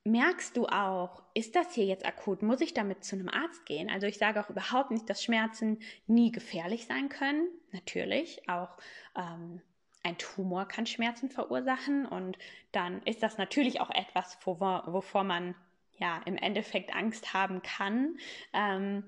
merkst 0.05 0.57
du 0.57 0.67
auch, 0.67 1.23
ist 1.35 1.57
das 1.57 1.75
hier 1.75 1.85
jetzt 1.85 2.07
akut? 2.07 2.43
Muss 2.43 2.61
ich 2.61 2.75
damit 2.75 3.05
zu 3.05 3.17
einem 3.17 3.29
Arzt 3.29 3.67
gehen? 3.67 3.91
Also 3.91 4.07
ich 4.07 4.19
sage 4.19 4.41
auch 4.41 4.51
überhaupt 4.51 4.91
nicht, 4.91 5.09
dass 5.11 5.23
Schmerzen 5.23 5.79
nie 6.07 6.33
gefährlich 6.33 6.87
sein 6.87 7.09
können. 7.09 7.49
Natürlich, 7.73 8.49
auch 8.49 8.71
ähm, 9.17 9.61
ein 10.03 10.17
Tumor 10.19 10.67
kann 10.67 10.87
Schmerzen 10.87 11.29
verursachen 11.29 12.07
und 12.07 12.39
dann 12.73 13.03
ist 13.03 13.23
das 13.23 13.37
natürlich 13.37 13.81
auch 13.81 13.91
etwas, 13.91 14.39
wovor, 14.45 14.85
wovor 14.87 15.25
man 15.25 15.55
ja 15.99 16.21
im 16.25 16.37
Endeffekt 16.37 16.95
Angst 16.95 17.35
haben 17.35 17.61
kann. 17.63 18.17
Ähm, 18.55 19.05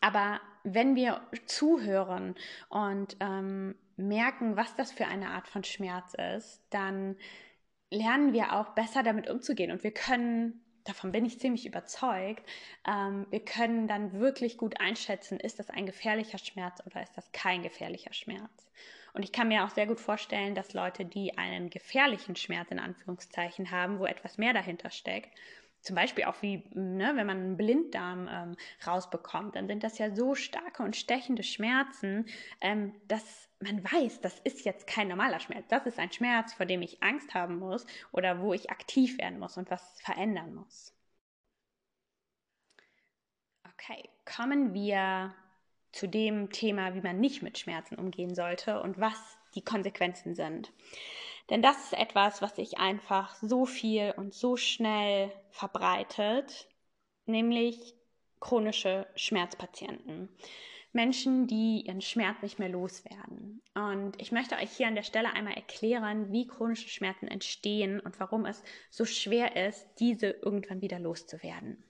aber 0.00 0.40
wenn 0.64 0.96
wir 0.96 1.22
zuhören 1.46 2.34
und 2.68 3.16
ähm, 3.20 3.76
merken, 3.96 4.56
was 4.56 4.74
das 4.74 4.92
für 4.92 5.06
eine 5.06 5.30
Art 5.30 5.48
von 5.48 5.64
Schmerz 5.64 6.14
ist, 6.14 6.62
dann 6.70 7.16
lernen 7.90 8.32
wir 8.32 8.54
auch 8.54 8.70
besser 8.70 9.02
damit 9.02 9.28
umzugehen 9.28 9.70
und 9.70 9.82
wir 9.82 9.92
können, 9.92 10.60
davon 10.84 11.12
bin 11.12 11.24
ich 11.24 11.40
ziemlich 11.40 11.66
überzeugt, 11.66 12.46
ähm, 12.86 13.26
wir 13.30 13.44
können 13.44 13.88
dann 13.88 14.12
wirklich 14.12 14.58
gut 14.58 14.80
einschätzen, 14.80 15.40
ist 15.40 15.58
das 15.58 15.70
ein 15.70 15.86
gefährlicher 15.86 16.38
Schmerz 16.38 16.82
oder 16.86 17.02
ist 17.02 17.16
das 17.16 17.30
kein 17.32 17.62
gefährlicher 17.62 18.12
Schmerz. 18.12 18.68
Und 19.14 19.22
ich 19.22 19.32
kann 19.32 19.48
mir 19.48 19.64
auch 19.64 19.70
sehr 19.70 19.86
gut 19.86 20.00
vorstellen, 20.00 20.54
dass 20.54 20.74
Leute, 20.74 21.04
die 21.04 21.36
einen 21.38 21.70
gefährlichen 21.70 22.36
Schmerz 22.36 22.70
in 22.70 22.78
Anführungszeichen 22.78 23.70
haben, 23.70 23.98
wo 23.98 24.06
etwas 24.06 24.38
mehr 24.38 24.52
dahinter 24.52 24.90
steckt, 24.90 25.30
zum 25.80 25.96
Beispiel 25.96 26.24
auch 26.24 26.40
wie, 26.42 26.64
ne, 26.74 27.12
wenn 27.14 27.26
man 27.26 27.38
einen 27.38 27.56
Blinddarm 27.56 28.28
ähm, 28.30 28.56
rausbekommt, 28.86 29.56
dann 29.56 29.68
sind 29.68 29.82
das 29.84 29.98
ja 29.98 30.14
so 30.14 30.34
starke 30.34 30.82
und 30.82 30.96
stechende 30.96 31.42
Schmerzen, 31.42 32.26
ähm, 32.60 32.94
dass 33.06 33.48
man 33.60 33.82
weiß, 33.82 34.20
das 34.20 34.38
ist 34.40 34.64
jetzt 34.64 34.86
kein 34.86 35.08
normaler 35.08 35.40
Schmerz. 35.40 35.66
Das 35.68 35.86
ist 35.86 35.98
ein 35.98 36.12
Schmerz, 36.12 36.52
vor 36.52 36.66
dem 36.66 36.82
ich 36.82 37.02
Angst 37.02 37.34
haben 37.34 37.58
muss 37.58 37.86
oder 38.12 38.40
wo 38.40 38.52
ich 38.52 38.70
aktiv 38.70 39.18
werden 39.18 39.38
muss 39.38 39.56
und 39.56 39.70
was 39.70 40.00
verändern 40.00 40.54
muss. 40.54 40.94
Okay, 43.72 44.08
kommen 44.24 44.74
wir 44.74 45.34
zu 45.92 46.06
dem 46.06 46.50
Thema, 46.50 46.94
wie 46.94 47.00
man 47.00 47.20
nicht 47.20 47.42
mit 47.42 47.58
Schmerzen 47.58 47.96
umgehen 47.96 48.34
sollte 48.34 48.80
und 48.80 49.00
was 49.00 49.38
die 49.54 49.64
Konsequenzen 49.64 50.34
sind. 50.34 50.72
Denn 51.50 51.62
das 51.62 51.76
ist 51.84 51.94
etwas, 51.94 52.42
was 52.42 52.56
sich 52.56 52.78
einfach 52.78 53.36
so 53.36 53.64
viel 53.64 54.12
und 54.16 54.34
so 54.34 54.56
schnell 54.56 55.32
verbreitet, 55.50 56.68
nämlich 57.26 57.94
chronische 58.40 59.06
Schmerzpatienten. 59.16 60.28
Menschen, 60.92 61.46
die 61.46 61.82
ihren 61.86 62.00
Schmerz 62.00 62.40
nicht 62.42 62.58
mehr 62.58 62.68
loswerden. 62.68 63.62
Und 63.74 64.20
ich 64.20 64.32
möchte 64.32 64.56
euch 64.56 64.70
hier 64.70 64.88
an 64.88 64.94
der 64.94 65.02
Stelle 65.02 65.32
einmal 65.32 65.54
erklären, 65.54 66.32
wie 66.32 66.46
chronische 66.46 66.88
Schmerzen 66.88 67.28
entstehen 67.28 68.00
und 68.00 68.18
warum 68.20 68.46
es 68.46 68.62
so 68.90 69.04
schwer 69.04 69.56
ist, 69.68 69.86
diese 69.98 70.28
irgendwann 70.28 70.80
wieder 70.80 70.98
loszuwerden. 70.98 71.82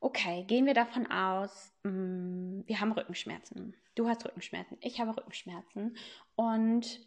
Okay, 0.00 0.44
gehen 0.44 0.66
wir 0.66 0.74
davon 0.74 1.10
aus, 1.10 1.72
mm, 1.84 2.62
wir 2.66 2.80
haben 2.80 2.92
Rückenschmerzen. 2.92 3.76
Du 3.94 4.08
hast 4.08 4.24
Rückenschmerzen, 4.24 4.76
ich 4.80 5.00
habe 5.00 5.16
Rückenschmerzen 5.16 5.96
und 6.34 7.00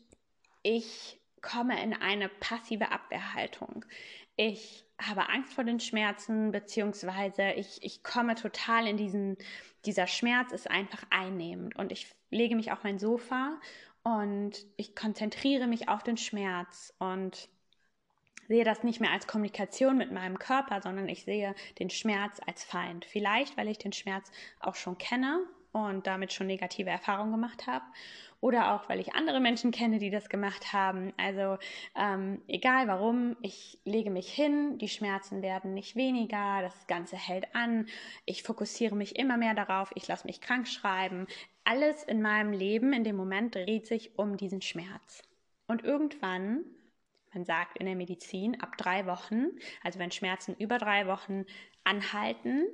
ich 0.63 1.19
komme 1.45 1.81
in 1.81 1.93
eine 1.93 2.27
passive 2.27 2.91
Abwehrhaltung. 2.91 3.85
Ich 4.35 4.85
habe 4.99 5.29
Angst 5.29 5.53
vor 5.53 5.63
den 5.63 5.79
Schmerzen, 5.79 6.51
beziehungsweise 6.51 7.51
ich, 7.51 7.77
ich 7.81 8.03
komme 8.03 8.35
total 8.35 8.87
in 8.87 8.97
diesen, 8.97 9.37
dieser 9.85 10.07
Schmerz 10.07 10.51
ist 10.51 10.69
einfach 10.69 11.03
einnehmend 11.09 11.75
und 11.77 11.91
ich 11.91 12.13
lege 12.31 12.55
mich 12.55 12.71
auf 12.71 12.83
mein 12.83 12.99
Sofa 12.99 13.59
und 14.03 14.65
ich 14.75 14.95
konzentriere 14.95 15.67
mich 15.67 15.87
auf 15.87 16.03
den 16.03 16.17
Schmerz 16.17 16.93
und 16.99 17.49
sehe 18.47 18.63
das 18.63 18.83
nicht 18.83 18.99
mehr 18.99 19.11
als 19.11 19.27
Kommunikation 19.27 19.97
mit 19.97 20.11
meinem 20.11 20.39
Körper, 20.39 20.81
sondern 20.81 21.07
ich 21.09 21.23
sehe 21.23 21.55
den 21.79 21.89
Schmerz 21.89 22.39
als 22.45 22.63
Feind. 22.63 23.05
Vielleicht, 23.05 23.57
weil 23.57 23.67
ich 23.67 23.77
den 23.77 23.93
Schmerz 23.93 24.31
auch 24.59 24.75
schon 24.75 24.97
kenne 24.97 25.39
und 25.75 26.07
damit 26.07 26.31
schon 26.31 26.47
negative 26.47 26.89
Erfahrungen 26.89 27.33
gemacht 27.33 27.67
habe 27.67 27.83
oder 28.39 28.73
auch, 28.73 28.87
weil 28.87 29.01
ich 29.01 29.13
andere 29.13 29.41
Menschen 29.41 29.71
kenne, 29.71 29.99
die 29.99 30.09
das 30.09 30.29
gemacht 30.29 30.71
haben. 30.71 31.11
Also 31.17 31.57
ähm, 31.95 32.41
egal 32.47 32.87
warum, 32.87 33.35
ich 33.41 33.77
lege 33.83 34.09
mich 34.09 34.31
hin, 34.31 34.77
die 34.77 34.87
Schmerzen 34.87 35.41
werden 35.41 35.73
nicht 35.73 35.97
weniger, 35.97 36.61
das 36.61 36.87
Ganze 36.87 37.17
hält 37.17 37.53
an, 37.53 37.87
ich 38.25 38.43
fokussiere 38.43 38.95
mich 38.95 39.17
immer 39.17 39.35
mehr 39.35 39.53
darauf, 39.53 39.91
ich 39.95 40.07
lasse 40.07 40.27
mich 40.27 40.39
krank 40.39 40.67
schreiben. 40.67 41.27
Alles 41.65 42.03
in 42.03 42.21
meinem 42.21 42.53
Leben 42.53 42.93
in 42.93 43.03
dem 43.03 43.17
Moment 43.17 43.55
dreht 43.55 43.85
sich 43.85 44.17
um 44.17 44.37
diesen 44.37 44.61
Schmerz. 44.61 45.23
Und 45.67 45.83
irgendwann 45.83 46.63
man 47.33 47.43
sagt 47.43 47.77
in 47.79 47.85
der 47.85 47.95
Medizin, 47.95 48.61
ab 48.61 48.77
drei 48.77 49.05
Wochen, 49.07 49.47
also 49.83 49.99
wenn 49.99 50.09
Schmerzen 50.09 50.55
über 50.57 50.77
drei 50.77 51.05
Wochen 51.05 51.43
anhalten 51.83 52.65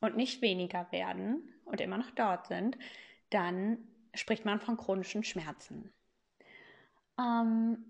und 0.00 0.16
nicht 0.16 0.42
weniger 0.42 0.90
werden 0.92 1.52
und 1.64 1.80
immer 1.80 1.98
noch 1.98 2.10
dort 2.10 2.46
sind, 2.46 2.78
dann 3.30 3.78
spricht 4.14 4.44
man 4.44 4.60
von 4.60 4.76
chronischen 4.76 5.24
Schmerzen. 5.24 5.92
Ähm, 7.18 7.84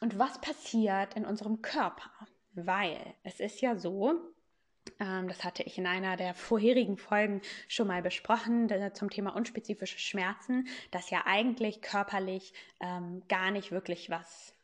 und 0.00 0.18
was 0.18 0.40
passiert 0.40 1.14
in 1.14 1.24
unserem 1.24 1.62
Körper? 1.62 2.10
Weil 2.52 3.14
es 3.22 3.38
ist 3.38 3.60
ja 3.60 3.76
so, 3.76 4.14
ähm, 4.98 5.28
das 5.28 5.44
hatte 5.44 5.62
ich 5.62 5.78
in 5.78 5.86
einer 5.86 6.16
der 6.16 6.34
vorherigen 6.34 6.96
Folgen 6.96 7.42
schon 7.68 7.88
mal 7.88 8.02
besprochen, 8.02 8.68
zum 8.94 9.10
Thema 9.10 9.36
unspezifische 9.36 9.98
Schmerzen, 9.98 10.68
dass 10.90 11.10
ja 11.10 11.22
eigentlich 11.26 11.82
körperlich 11.82 12.52
ähm, 12.80 13.22
gar 13.28 13.50
nicht 13.50 13.72
wirklich 13.72 14.10
was 14.10 14.54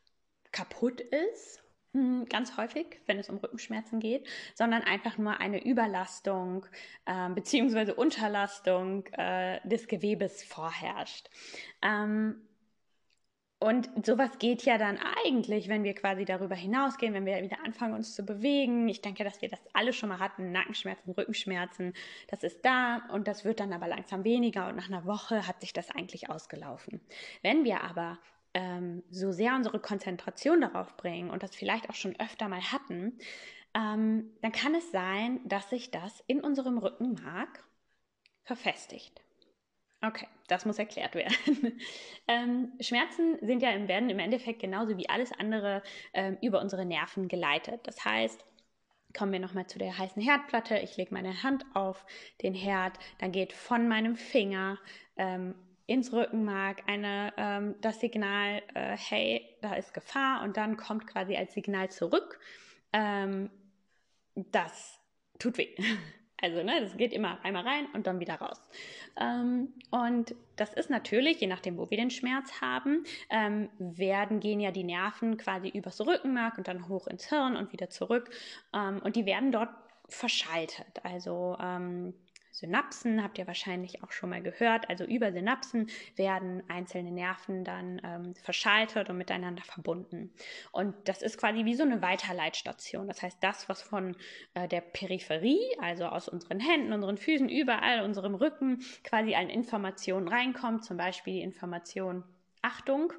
kaputt 0.51 1.01
ist 1.01 1.63
ganz 2.29 2.57
häufig, 2.57 2.99
wenn 3.05 3.19
es 3.19 3.29
um 3.29 3.37
Rückenschmerzen 3.37 3.99
geht, 3.99 4.27
sondern 4.53 4.83
einfach 4.83 5.17
nur 5.17 5.39
eine 5.39 5.63
Überlastung 5.63 6.65
äh, 7.05 7.29
bzw. 7.29 7.93
Unterlastung 7.93 9.05
äh, 9.13 9.59
des 9.67 9.87
Gewebes 9.87 10.43
vorherrscht. 10.43 11.29
Ähm, 11.81 12.41
und 13.59 13.89
sowas 14.05 14.37
geht 14.37 14.63
ja 14.63 14.77
dann 14.77 14.99
eigentlich, 15.25 15.67
wenn 15.67 15.83
wir 15.83 15.95
quasi 15.95 16.25
darüber 16.25 16.53
hinausgehen, 16.53 17.15
wenn 17.15 17.25
wir 17.25 17.41
wieder 17.41 17.57
anfangen, 17.65 17.95
uns 17.95 18.13
zu 18.13 18.23
bewegen. 18.23 18.87
Ich 18.87 19.01
denke, 19.01 19.23
dass 19.23 19.41
wir 19.41 19.49
das 19.49 19.59
alle 19.73 19.93
schon 19.93 20.09
mal 20.09 20.19
hatten, 20.19 20.51
Nackenschmerzen, 20.51 21.11
Rückenschmerzen. 21.13 21.93
Das 22.27 22.43
ist 22.43 22.63
da 22.63 23.01
und 23.11 23.27
das 23.27 23.45
wird 23.45 23.59
dann 23.59 23.73
aber 23.73 23.87
langsam 23.87 24.23
weniger 24.23 24.67
und 24.67 24.75
nach 24.75 24.89
einer 24.89 25.05
Woche 25.05 25.47
hat 25.47 25.61
sich 25.61 25.73
das 25.73 25.89
eigentlich 25.89 26.29
ausgelaufen. 26.29 27.01
Wenn 27.41 27.63
wir 27.63 27.81
aber 27.81 28.19
ähm, 28.57 29.03
so 29.11 29.31
sehr 29.31 29.53
unsere 29.53 29.79
Konzentration 29.79 30.61
darauf 30.61 30.97
bringen 30.97 31.29
und 31.29 31.43
das 31.43 31.55
vielleicht 31.55 31.91
auch 31.91 31.95
schon 31.95 32.19
öfter 32.19 32.49
mal 32.49 32.61
hatten, 32.71 33.19
ähm, 33.75 34.31
dann 34.41 34.51
kann 34.51 34.73
es 34.73 34.91
sein, 34.91 35.39
dass 35.45 35.69
sich 35.69 35.91
das 35.91 36.23
in 36.25 36.41
unserem 36.41 36.79
Rückenmark 36.79 37.63
verfestigt. 38.43 39.21
Okay, 40.01 40.27
das 40.47 40.65
muss 40.65 40.79
erklärt 40.79 41.13
werden. 41.13 41.79
ähm, 42.27 42.73
Schmerzen 42.79 43.37
sind 43.41 43.61
ja 43.61 43.69
im, 43.71 43.87
werden 43.87 44.09
im 44.09 44.19
Endeffekt 44.19 44.59
genauso 44.59 44.97
wie 44.97 45.07
alles 45.07 45.31
andere 45.33 45.83
ähm, 46.13 46.37
über 46.41 46.59
unsere 46.59 46.85
Nerven 46.85 47.27
geleitet. 47.27 47.81
Das 47.83 48.05
heißt, 48.05 48.43
kommen 49.15 49.33
wir 49.33 49.39
nochmal 49.39 49.67
zu 49.67 49.77
der 49.77 49.97
heißen 49.97 50.21
Herdplatte. 50.21 50.79
Ich 50.79 50.97
lege 50.97 51.13
meine 51.13 51.43
Hand 51.43 51.63
auf 51.75 52.05
den 52.41 52.55
Herd, 52.55 52.97
dann 53.19 53.31
geht 53.31 53.53
von 53.53 53.87
meinem 53.87 54.15
Finger 54.15 54.79
ähm, 55.15 55.53
ins 55.87 56.11
Rückenmark 56.13 56.83
eine, 56.85 57.33
ähm, 57.37 57.75
das 57.81 57.99
Signal, 57.99 58.61
äh, 58.75 58.97
hey, 58.97 59.41
da 59.61 59.73
ist 59.73 59.93
Gefahr 59.93 60.43
und 60.43 60.57
dann 60.57 60.77
kommt 60.77 61.07
quasi 61.07 61.35
als 61.35 61.53
Signal 61.53 61.89
zurück, 61.89 62.39
ähm, 62.93 63.49
das 64.35 64.99
tut 65.39 65.57
weh. 65.57 65.75
Also, 66.39 66.61
ne, 66.61 66.81
das 66.81 66.95
geht 66.95 67.13
immer 67.13 67.43
einmal 67.43 67.63
rein 67.63 67.87
und 67.93 68.05
dann 68.05 68.19
wieder 68.19 68.35
raus. 68.35 68.61
Ähm, 69.19 69.73
und 69.89 70.35
das 70.55 70.71
ist 70.71 70.91
natürlich, 70.91 71.41
je 71.41 71.47
nachdem, 71.47 71.79
wo 71.79 71.89
wir 71.89 71.97
den 71.97 72.11
Schmerz 72.11 72.61
haben, 72.61 73.05
ähm, 73.31 73.69
werden, 73.79 74.39
gehen 74.39 74.59
ja 74.59 74.69
die 74.69 74.83
Nerven 74.83 75.37
quasi 75.37 75.69
übers 75.69 75.99
Rückenmark 75.99 76.59
und 76.59 76.67
dann 76.67 76.89
hoch 76.89 77.07
ins 77.07 77.27
Hirn 77.29 77.55
und 77.55 77.73
wieder 77.73 77.89
zurück. 77.89 78.29
Ähm, 78.71 79.01
und 79.03 79.15
die 79.15 79.25
werden 79.25 79.51
dort 79.51 79.71
verschaltet. 80.09 81.03
Also, 81.03 81.57
ähm, 81.59 82.13
Synapsen, 82.57 83.23
habt 83.23 83.37
ihr 83.37 83.45
wahrscheinlich 83.45 84.03
auch 84.03 84.11
schon 84.11 84.31
mal 84.31 84.41
gehört. 84.41 84.89
Also 84.89 85.03
über 85.03 85.31
Synapsen 85.31 85.89
werden 86.15 86.63
einzelne 86.67 87.11
Nerven 87.11 87.63
dann 87.63 88.01
ähm, 88.03 88.35
verschaltet 88.35 89.09
und 89.09 89.17
miteinander 89.17 89.63
verbunden. 89.63 90.31
Und 90.71 90.95
das 91.05 91.21
ist 91.21 91.37
quasi 91.37 91.65
wie 91.65 91.75
so 91.75 91.83
eine 91.83 92.01
Weiterleitstation. 92.01 93.07
Das 93.07 93.21
heißt, 93.21 93.37
das, 93.41 93.69
was 93.69 93.83
von 93.83 94.15
äh, 94.55 94.67
der 94.67 94.81
Peripherie, 94.81 95.77
also 95.79 96.05
aus 96.05 96.27
unseren 96.27 96.59
Händen, 96.59 96.93
unseren 96.93 97.17
Füßen, 97.17 97.47
überall, 97.47 98.03
unserem 98.03 98.33
Rücken 98.33 98.83
quasi 99.03 99.35
an 99.35 99.49
Informationen 99.49 100.27
reinkommt, 100.27 100.83
zum 100.83 100.97
Beispiel 100.97 101.33
die 101.33 101.41
Information 101.41 102.23
Achtung 102.63 103.13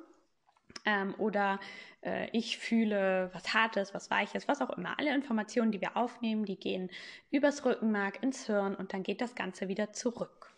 ähm, 0.85 1.15
oder 1.19 1.61
äh, 2.03 2.29
ich 2.33 2.59
fühle 2.59 3.31
was 3.33 3.53
Hartes, 3.55 3.95
was 3.95 4.11
Weiches, 4.11 4.49
was 4.49 4.61
auch 4.61 4.71
immer. 4.71 4.99
Alle 4.99 5.15
Informationen, 5.15 5.73
die 5.73 5.81
wir 5.81 5.97
aufnehmen, 5.97 6.45
die 6.45 6.57
gehen 6.57 6.91
übers 7.31 7.65
Rückenmark 7.65 8.23
ins 8.23 8.47
Hirn 8.47 8.75
und 8.75 8.93
dann 8.93 9.03
geht 9.03 9.21
das 9.21 9.35
Ganze 9.35 9.69
wieder 9.69 9.93
zurück. 9.93 10.55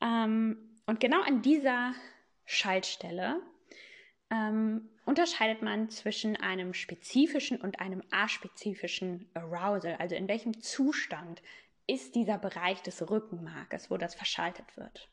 Ähm, 0.00 0.58
und 0.86 1.00
genau 1.00 1.22
an 1.22 1.42
dieser 1.42 1.94
Schaltstelle 2.44 3.40
ähm, 4.30 4.88
unterscheidet 5.04 5.62
man 5.62 5.90
zwischen 5.90 6.36
einem 6.36 6.74
spezifischen 6.74 7.60
und 7.60 7.80
einem 7.80 8.02
aspezifischen 8.10 9.28
Arousal, 9.34 9.96
also 9.98 10.14
in 10.14 10.28
welchem 10.28 10.60
Zustand 10.60 11.42
ist 11.86 12.14
dieser 12.14 12.38
Bereich 12.38 12.82
des 12.82 13.08
Rückenmarkes, 13.10 13.90
wo 13.90 13.98
das 13.98 14.14
verschaltet 14.14 14.76
wird. 14.76 15.08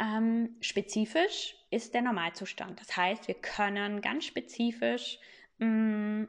Ähm, 0.00 0.56
spezifisch 0.60 1.56
ist 1.70 1.94
der 1.94 2.02
Normalzustand. 2.02 2.80
Das 2.80 2.96
heißt, 2.96 3.28
wir 3.28 3.34
können 3.34 4.00
ganz 4.00 4.24
spezifisch 4.24 5.18
mh, 5.58 5.66
mm, 5.66 6.28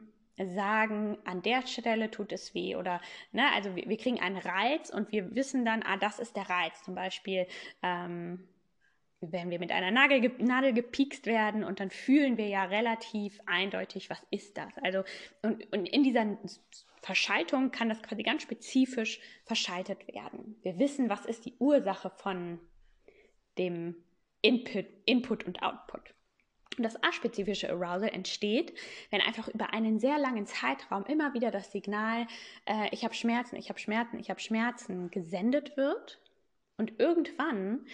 sagen, 0.54 1.18
an 1.24 1.42
der 1.42 1.66
Stelle 1.66 2.10
tut 2.10 2.32
es 2.32 2.54
weh 2.54 2.76
oder, 2.76 3.00
ne, 3.32 3.44
also 3.54 3.76
wir, 3.76 3.88
wir, 3.88 3.96
kriegen 3.96 4.20
einen 4.20 4.38
Reiz 4.38 4.90
und 4.90 5.12
wir 5.12 5.34
wissen 5.34 5.64
dann, 5.64 5.82
ah, 5.82 5.96
das 5.96 6.18
ist 6.18 6.36
der 6.36 6.48
Reiz. 6.48 6.82
Zum 6.82 6.94
Beispiel, 6.94 7.46
ähm, 7.82 8.48
wenn 9.20 9.50
wir 9.50 9.58
mit 9.58 9.70
einer 9.70 9.90
Nadel, 9.90 10.32
Nadel 10.38 10.72
gepiekst 10.72 11.26
werden 11.26 11.62
und 11.62 11.78
dann 11.78 11.90
fühlen 11.90 12.38
wir 12.38 12.48
ja 12.48 12.64
relativ 12.64 13.38
eindeutig, 13.46 14.08
was 14.08 14.24
ist 14.30 14.56
das? 14.56 14.72
Also, 14.82 15.04
und, 15.42 15.70
und 15.72 15.86
in 15.86 16.02
dieser 16.02 16.38
Verschaltung 17.02 17.70
kann 17.70 17.88
das 17.88 18.02
quasi 18.02 18.22
ganz 18.22 18.42
spezifisch 18.42 19.20
verschaltet 19.44 20.08
werden. 20.08 20.56
Wir 20.62 20.78
wissen, 20.78 21.10
was 21.10 21.26
ist 21.26 21.44
die 21.44 21.54
Ursache 21.58 22.10
von 22.10 22.60
dem 23.58 23.94
Input, 24.42 24.86
Input 25.04 25.44
und 25.44 25.62
Output. 25.62 26.14
Und 26.76 26.84
das 26.84 27.02
aspezifische 27.02 27.68
Arousal 27.70 28.08
entsteht, 28.08 28.72
wenn 29.10 29.20
einfach 29.20 29.48
über 29.48 29.74
einen 29.74 29.98
sehr 29.98 30.18
langen 30.18 30.46
Zeitraum 30.46 31.04
immer 31.04 31.34
wieder 31.34 31.50
das 31.50 31.72
Signal, 31.72 32.26
äh, 32.64 32.88
ich 32.92 33.04
habe 33.04 33.14
Schmerzen, 33.14 33.56
ich 33.56 33.68
habe 33.68 33.78
Schmerzen, 33.78 34.18
ich 34.18 34.30
habe 34.30 34.40
Schmerzen 34.40 35.10
gesendet 35.10 35.76
wird. 35.76 36.20
Und 36.78 36.98
irgendwann 36.98 37.84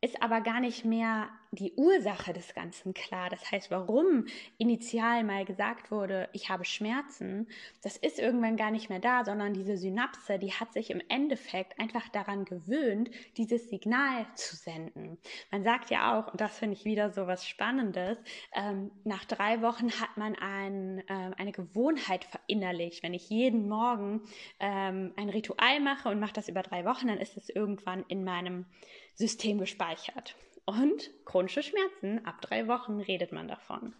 ist 0.00 0.22
aber 0.22 0.42
gar 0.42 0.60
nicht 0.60 0.84
mehr 0.84 1.28
die 1.56 1.72
Ursache 1.74 2.32
des 2.32 2.54
Ganzen 2.54 2.94
klar. 2.94 3.30
Das 3.30 3.50
heißt, 3.50 3.70
warum 3.70 4.26
initial 4.58 5.24
mal 5.24 5.44
gesagt 5.44 5.90
wurde, 5.90 6.28
ich 6.32 6.48
habe 6.48 6.64
Schmerzen, 6.64 7.48
das 7.82 7.96
ist 7.96 8.18
irgendwann 8.18 8.56
gar 8.56 8.70
nicht 8.70 8.88
mehr 8.88 9.00
da, 9.00 9.24
sondern 9.24 9.54
diese 9.54 9.76
Synapse, 9.76 10.38
die 10.38 10.52
hat 10.52 10.72
sich 10.72 10.90
im 10.90 11.02
Endeffekt 11.08 11.78
einfach 11.80 12.08
daran 12.10 12.44
gewöhnt, 12.44 13.10
dieses 13.36 13.68
Signal 13.68 14.26
zu 14.34 14.54
senden. 14.56 15.18
Man 15.50 15.64
sagt 15.64 15.90
ja 15.90 16.18
auch, 16.18 16.32
und 16.32 16.40
das 16.40 16.58
finde 16.58 16.76
ich 16.76 16.84
wieder 16.84 17.10
so 17.10 17.26
was 17.26 17.46
Spannendes, 17.46 18.18
ähm, 18.54 18.90
nach 19.04 19.24
drei 19.24 19.62
Wochen 19.62 19.90
hat 19.92 20.16
man 20.16 20.34
ein, 20.36 21.00
äh, 21.08 21.32
eine 21.36 21.52
Gewohnheit 21.52 22.24
verinnerlicht. 22.24 23.02
Wenn 23.02 23.14
ich 23.14 23.28
jeden 23.30 23.68
Morgen 23.68 24.22
ähm, 24.60 25.12
ein 25.16 25.28
Ritual 25.28 25.80
mache 25.80 26.08
und 26.08 26.20
mache 26.20 26.34
das 26.34 26.48
über 26.48 26.62
drei 26.62 26.84
Wochen, 26.84 27.08
dann 27.08 27.18
ist 27.18 27.36
es 27.36 27.48
irgendwann 27.48 28.04
in 28.08 28.24
meinem 28.24 28.66
System 29.14 29.58
gespeichert. 29.58 30.36
Und 30.66 31.10
chronische 31.24 31.62
Schmerzen, 31.62 32.24
ab 32.26 32.40
drei 32.42 32.66
Wochen 32.66 33.00
redet 33.00 33.32
man 33.32 33.48
davon. 33.48 33.94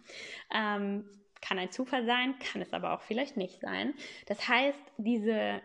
Ähm, 0.53 1.09
kann 1.41 1.59
ein 1.59 1.71
Zufall 1.71 2.05
sein, 2.05 2.37
kann 2.39 2.61
es 2.61 2.73
aber 2.73 2.93
auch 2.93 3.01
vielleicht 3.01 3.37
nicht 3.37 3.61
sein. 3.61 3.93
Das 4.25 4.47
heißt, 4.47 4.81
diese 4.97 5.61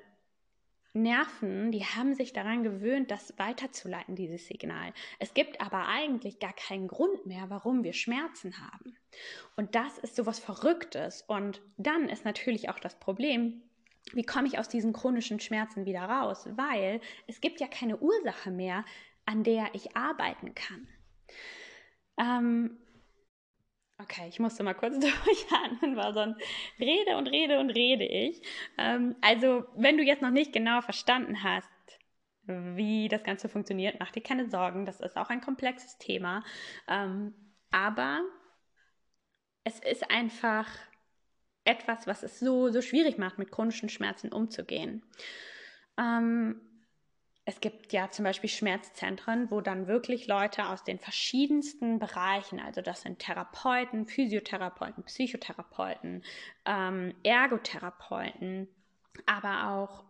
Nerven, 0.95 1.73
die 1.73 1.85
haben 1.85 2.15
sich 2.15 2.33
daran 2.33 2.63
gewöhnt, 2.63 3.11
das 3.11 3.37
weiterzuleiten, 3.39 4.15
dieses 4.15 4.47
Signal. 4.47 4.93
Es 5.19 5.33
gibt 5.33 5.61
aber 5.61 5.89
eigentlich 5.89 6.39
gar 6.39 6.53
keinen 6.53 6.87
Grund 6.87 7.25
mehr, 7.27 7.49
warum 7.49 7.83
wir 7.83 7.95
Schmerzen 7.95 8.55
haben. 8.61 8.97
Und 9.57 9.75
das 9.75 9.99
ist 9.99 10.17
so 10.17 10.27
was 10.27 10.39
Verrücktes. 10.39 11.23
Und 11.23 11.63
dann 11.79 12.09
ist 12.09 12.25
natürlich 12.25 12.69
auch 12.69 12.79
das 12.79 12.99
Problem, 13.01 13.63
wie 14.13 14.25
komme 14.25 14.49
ich 14.49 14.59
aus 14.59 14.69
diesen 14.69 14.93
chronischen 14.93 15.41
Schmerzen 15.41 15.87
wieder 15.87 16.03
raus? 16.03 16.47
Weil 16.51 17.01
es 17.27 17.41
gibt 17.41 17.61
ja 17.61 17.69
keine 17.69 17.99
Ursache 17.99 18.51
mehr, 18.51 18.85
an 19.27 19.45
der 19.45 19.75
ich 19.75 19.97
arbeiten 19.97 20.55
kann. 20.55 20.89
Ähm, 22.19 22.79
okay, 23.99 24.29
ich 24.29 24.41
musste 24.41 24.63
mal 24.63 24.75
kurz 24.75 24.99
durchatmen, 25.01 25.97
weil 25.97 26.15
sonst 26.15 26.41
rede 26.79 27.17
und 27.17 27.27
rede 27.29 27.59
und 27.59 27.71
rede 27.71 28.05
ich. 28.05 28.43
Ähm, 28.79 29.17
also, 29.21 29.65
wenn 29.77 29.97
du 29.97 30.03
jetzt 30.03 30.23
noch 30.23 30.31
nicht 30.31 30.53
genau 30.53 30.81
verstanden 30.81 31.43
hast, 31.43 31.69
wie 32.45 33.09
das 33.09 33.23
Ganze 33.23 33.49
funktioniert, 33.49 34.01
mach 34.01 34.11
dir 34.11 34.23
keine 34.23 34.49
Sorgen. 34.49 34.85
Das 34.85 35.01
ist 35.01 35.17
auch 35.17 35.31
ein 35.31 35.41
komplexes 35.41 35.99
Thema. 35.99 36.45
Ähm, 36.89 37.35
aber 37.71 38.23
es 39.65 39.79
ist 39.79 40.11
einfach 40.11 40.69
etwas, 41.65 42.07
was 42.07 42.25
es 42.25 42.41
so, 42.41 42.71
so 42.71 42.83
schwierig 42.83 43.19
macht, 43.19 43.39
mit 43.39 43.53
chronischen 43.53 43.89
Schmerzen 43.89 44.33
umzugehen. 44.33 45.05
Ähm, 45.97 46.61
es 47.45 47.61
gibt 47.61 47.93
ja 47.93 48.11
zum 48.11 48.25
Beispiel 48.25 48.49
Schmerzzentren, 48.51 49.51
wo 49.51 49.61
dann 49.61 49.89
wirklich 49.89 50.29
Leute 50.29 50.67
aus 50.67 50.85
den 50.85 50.99
verschiedensten 50.99 51.99
Bereichen, 51.99 52.61
also 52.61 52.83
das 52.83 53.03
sind 53.03 53.19
Therapeuten, 53.19 54.07
Physiotherapeuten, 54.07 55.03
Psychotherapeuten, 55.05 56.23
ähm, 56.65 57.15
Ergotherapeuten, 57.25 58.69
aber 59.27 59.73
auch 59.73 60.05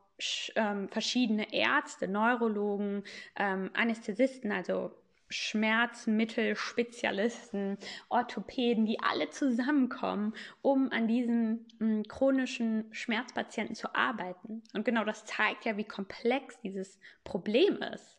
ähm, 0.56 0.88
verschiedene 0.88 1.52
Ärzte, 1.54 2.06
Neurologen, 2.06 3.02
ähm, 3.36 3.70
Anästhesisten, 3.72 4.52
also 4.52 4.92
Schmerzmittelspezialisten, 5.32 7.78
Orthopäden, 8.08 8.86
die 8.86 9.00
alle 9.00 9.30
zusammenkommen, 9.30 10.34
um 10.60 10.92
an 10.92 11.08
diesen 11.08 11.66
mh, 11.78 11.86
hm, 11.86 12.02
chronischen 12.04 12.84
Schmerzpatienten 12.92 13.74
zu 13.74 13.92
arbeiten. 13.94 14.62
Und 14.74 14.84
genau 14.84 15.04
das 15.04 15.24
zeigt 15.24 15.64
ja, 15.64 15.76
wie 15.76 15.84
komplex 15.84 16.60
dieses 16.60 16.98
Problem 17.24 17.78
ist. 17.94 18.18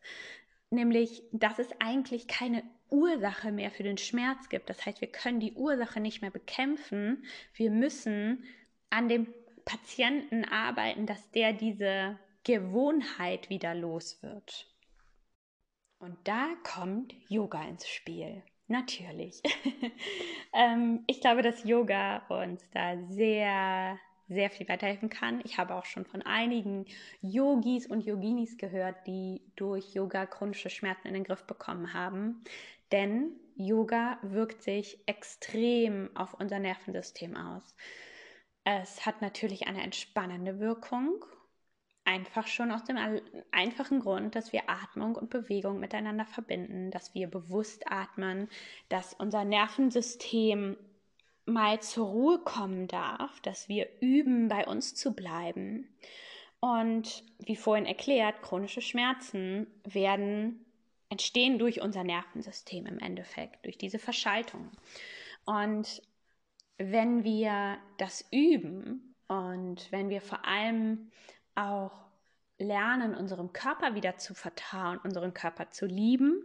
Nämlich, 0.70 1.24
dass 1.32 1.60
es 1.60 1.70
eigentlich 1.80 2.28
keine 2.28 2.64
Ursache 2.90 3.52
mehr 3.52 3.72
für 3.72 3.84
den 3.84 3.98
Schmerz 3.98 4.50
gibt. 4.50 4.70
Das 4.70 4.86
heißt, 4.86 5.02
wir 5.02 5.08
können 5.08 5.40
die 5.40 5.54
Ursache 5.54 6.00
nicht 6.00 6.22
mehr 6.22 6.32
bekämpfen. 6.32 7.24
Wir 7.54 7.72
müssen 7.72 8.44
an 8.90 9.10
dem 9.10 9.34
Patienten 9.66 10.46
arbeiten, 10.46 11.06
dass 11.06 11.32
der 11.32 11.54
diese 11.54 12.18
Gewohnheit 12.44 13.50
wieder 13.50 13.74
los 13.74 14.22
wird. 14.22 14.68
Und 16.04 16.18
da 16.26 16.50
kommt 16.64 17.16
Yoga 17.30 17.64
ins 17.64 17.88
Spiel. 17.88 18.44
Natürlich. 18.68 19.42
ähm, 20.54 21.06
ich 21.08 21.22
glaube, 21.22 21.44
dass 21.44 21.64
Yoga 21.64 22.18
uns 22.28 22.62
da 22.72 22.98
sehr, 23.08 23.98
sehr 24.28 24.50
viel 24.50 24.68
weiterhelfen 24.68 25.10
kann. 25.10 25.40
Ich 25.46 25.58
habe 25.58 25.74
auch 25.74 25.86
schon 25.86 26.04
von 26.04 26.22
einigen 26.22 26.88
Yogis 27.22 27.88
und 27.88 28.04
Yoginis 28.04 28.58
gehört, 28.58 29.08
die 29.08 29.44
durch 29.56 29.94
Yoga 29.94 30.26
chronische 30.26 30.70
Schmerzen 30.70 31.08
in 31.08 31.14
den 31.14 31.24
Griff 31.24 31.46
bekommen 31.46 31.94
haben. 31.94 32.44
Denn 32.92 33.40
Yoga 33.56 34.18
wirkt 34.24 34.62
sich 34.62 35.00
extrem 35.06 36.10
auf 36.18 36.34
unser 36.34 36.60
Nervensystem 36.60 37.38
aus. 37.38 37.78
Es 38.66 39.06
hat 39.06 39.22
natürlich 39.22 39.68
eine 39.68 39.82
entspannende 39.82 40.60
Wirkung 40.60 41.24
Einfach 42.06 42.48
schon 42.48 42.72
aus 42.72 42.84
dem 42.84 42.98
einfachen 43.52 44.02
Grund, 44.02 44.36
dass 44.36 44.52
wir 44.52 44.70
Atmung 44.70 45.16
und 45.16 45.30
Bewegung 45.30 45.80
miteinander 45.80 46.26
verbinden, 46.26 46.92
dass 46.92 47.14
wir 47.14 47.28
bewusst 47.28 47.90
atmen, 47.90 48.50
dass 48.90 49.14
unser 49.14 49.46
Nervensystem 49.46 50.76
mal 51.46 51.82
zur 51.82 52.08
Ruhe 52.08 52.40
kommen 52.40 52.88
darf, 52.88 53.40
dass 53.42 53.70
wir 53.70 53.88
üben, 54.02 54.48
bei 54.48 54.66
uns 54.68 54.96
zu 54.96 55.14
bleiben. 55.14 55.88
Und 56.60 57.24
wie 57.40 57.56
vorhin 57.56 57.86
erklärt, 57.86 58.42
chronische 58.42 58.82
Schmerzen 58.82 59.68
werden 59.84 60.66
entstehen 61.10 61.60
durch 61.60 61.82
unser 61.82 62.04
Nervensystem 62.04 62.86
im 62.86 63.00
Endeffekt, 63.00 63.66
durch 63.66 63.78
diese 63.78 64.00
Verschaltung. 64.00 64.72
Und 65.46 66.02
wenn 66.78 67.24
wir 67.24 67.78
das 67.98 68.26
üben 68.32 69.14
und 69.28 69.92
wenn 69.92 70.10
wir 70.10 70.22
vor 70.22 70.46
allem 70.46 71.12
auch 71.56 71.92
lernen, 72.58 73.16
unserem 73.16 73.54
Körper 73.54 73.96
wieder 73.96 74.18
zu 74.18 74.34
vertrauen, 74.34 75.00
unseren 75.04 75.34
Körper 75.34 75.70
zu 75.70 75.86
lieben 75.86 76.44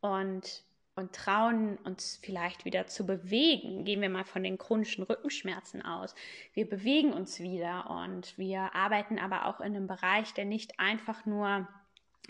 und, 0.00 0.64
und 0.94 1.12
trauen, 1.12 1.78
uns 1.78 2.18
vielleicht 2.22 2.64
wieder 2.64 2.86
zu 2.86 3.06
bewegen. 3.06 3.84
Gehen 3.84 4.00
wir 4.00 4.10
mal 4.10 4.24
von 4.24 4.42
den 4.42 4.58
chronischen 4.58 5.04
Rückenschmerzen 5.04 5.82
aus. 5.82 6.14
Wir 6.52 6.68
bewegen 6.68 7.12
uns 7.12 7.40
wieder 7.40 7.90
und 7.90 8.36
wir 8.38 8.74
arbeiten 8.74 9.18
aber 9.18 9.46
auch 9.46 9.60
in 9.60 9.76
einem 9.76 9.86
Bereich, 9.86 10.34
der 10.34 10.44
nicht 10.44 10.78
einfach 10.78 11.26
nur 11.26 11.66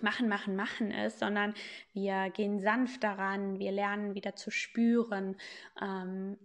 machen, 0.02 0.28
machen, 0.28 0.56
machen 0.56 0.90
ist, 0.90 1.18
sondern 1.18 1.54
wir 1.92 2.30
gehen 2.30 2.60
sanft 2.60 3.02
daran, 3.02 3.58
wir 3.58 3.72
lernen 3.72 4.14
wieder 4.14 4.36
zu 4.36 4.50
spüren. 4.50 5.36
Ähm, 5.80 6.38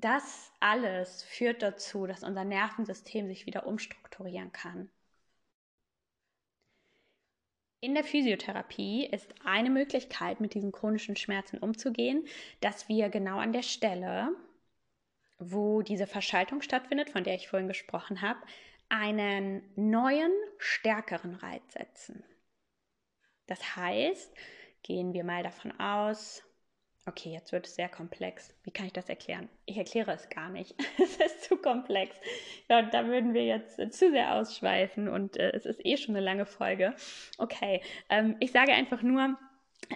das 0.00 0.52
alles 0.60 1.22
führt 1.22 1.62
dazu, 1.62 2.06
dass 2.06 2.22
unser 2.22 2.44
Nervensystem 2.44 3.28
sich 3.28 3.46
wieder 3.46 3.66
umstrukturieren 3.66 4.52
kann. 4.52 4.90
In 7.80 7.94
der 7.94 8.04
Physiotherapie 8.04 9.06
ist 9.06 9.34
eine 9.44 9.70
Möglichkeit, 9.70 10.40
mit 10.40 10.54
diesen 10.54 10.72
chronischen 10.72 11.16
Schmerzen 11.16 11.58
umzugehen, 11.58 12.26
dass 12.60 12.88
wir 12.88 13.08
genau 13.10 13.38
an 13.38 13.52
der 13.52 13.62
Stelle, 13.62 14.34
wo 15.38 15.82
diese 15.82 16.06
Verschaltung 16.06 16.62
stattfindet, 16.62 17.10
von 17.10 17.24
der 17.24 17.34
ich 17.34 17.48
vorhin 17.48 17.68
gesprochen 17.68 18.22
habe, 18.22 18.40
einen 18.88 19.62
neuen, 19.76 20.32
stärkeren 20.58 21.34
Reiz 21.34 21.72
setzen. 21.72 22.24
Das 23.46 23.76
heißt, 23.76 24.34
gehen 24.82 25.12
wir 25.12 25.24
mal 25.24 25.42
davon 25.42 25.78
aus, 25.78 26.42
Okay, 27.08 27.30
jetzt 27.30 27.52
wird 27.52 27.68
es 27.68 27.76
sehr 27.76 27.88
komplex. 27.88 28.52
Wie 28.64 28.72
kann 28.72 28.86
ich 28.86 28.92
das 28.92 29.08
erklären? 29.08 29.48
Ich 29.64 29.76
erkläre 29.76 30.12
es 30.12 30.28
gar 30.28 30.48
nicht. 30.50 30.74
es 31.02 31.16
ist 31.16 31.44
zu 31.44 31.56
komplex. 31.56 32.16
Ja, 32.68 32.82
da 32.82 33.06
würden 33.06 33.32
wir 33.32 33.44
jetzt 33.44 33.78
äh, 33.78 33.90
zu 33.90 34.10
sehr 34.10 34.34
ausschweifen 34.34 35.08
und 35.08 35.36
äh, 35.36 35.52
es 35.52 35.66
ist 35.66 35.84
eh 35.86 35.96
schon 35.96 36.16
eine 36.16 36.24
lange 36.24 36.46
Folge. 36.46 36.94
Okay, 37.38 37.80
ähm, 38.08 38.34
ich 38.40 38.50
sage 38.50 38.72
einfach 38.72 39.02
nur, 39.02 39.38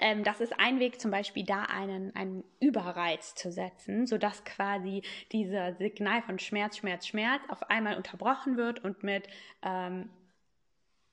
ähm, 0.01 0.23
das 0.23 0.41
ist 0.41 0.59
ein 0.61 0.79
Weg, 0.79 1.01
zum 1.01 1.11
Beispiel 1.11 1.45
da 1.45 1.63
einen, 1.63 2.15
einen 2.15 2.45
Überreiz 2.61 3.35
zu 3.35 3.51
setzen, 3.51 4.07
sodass 4.07 4.45
quasi 4.45 5.03
dieser 5.33 5.75
Signal 5.75 6.23
von 6.23 6.39
Schmerz, 6.39 6.77
Schmerz, 6.77 7.09
Schmerz 7.09 7.43
auf 7.49 7.69
einmal 7.71 7.97
unterbrochen 7.97 8.57
wird 8.57 8.85
und 8.85 9.03
mit 9.03 9.27
ähm, 9.63 10.11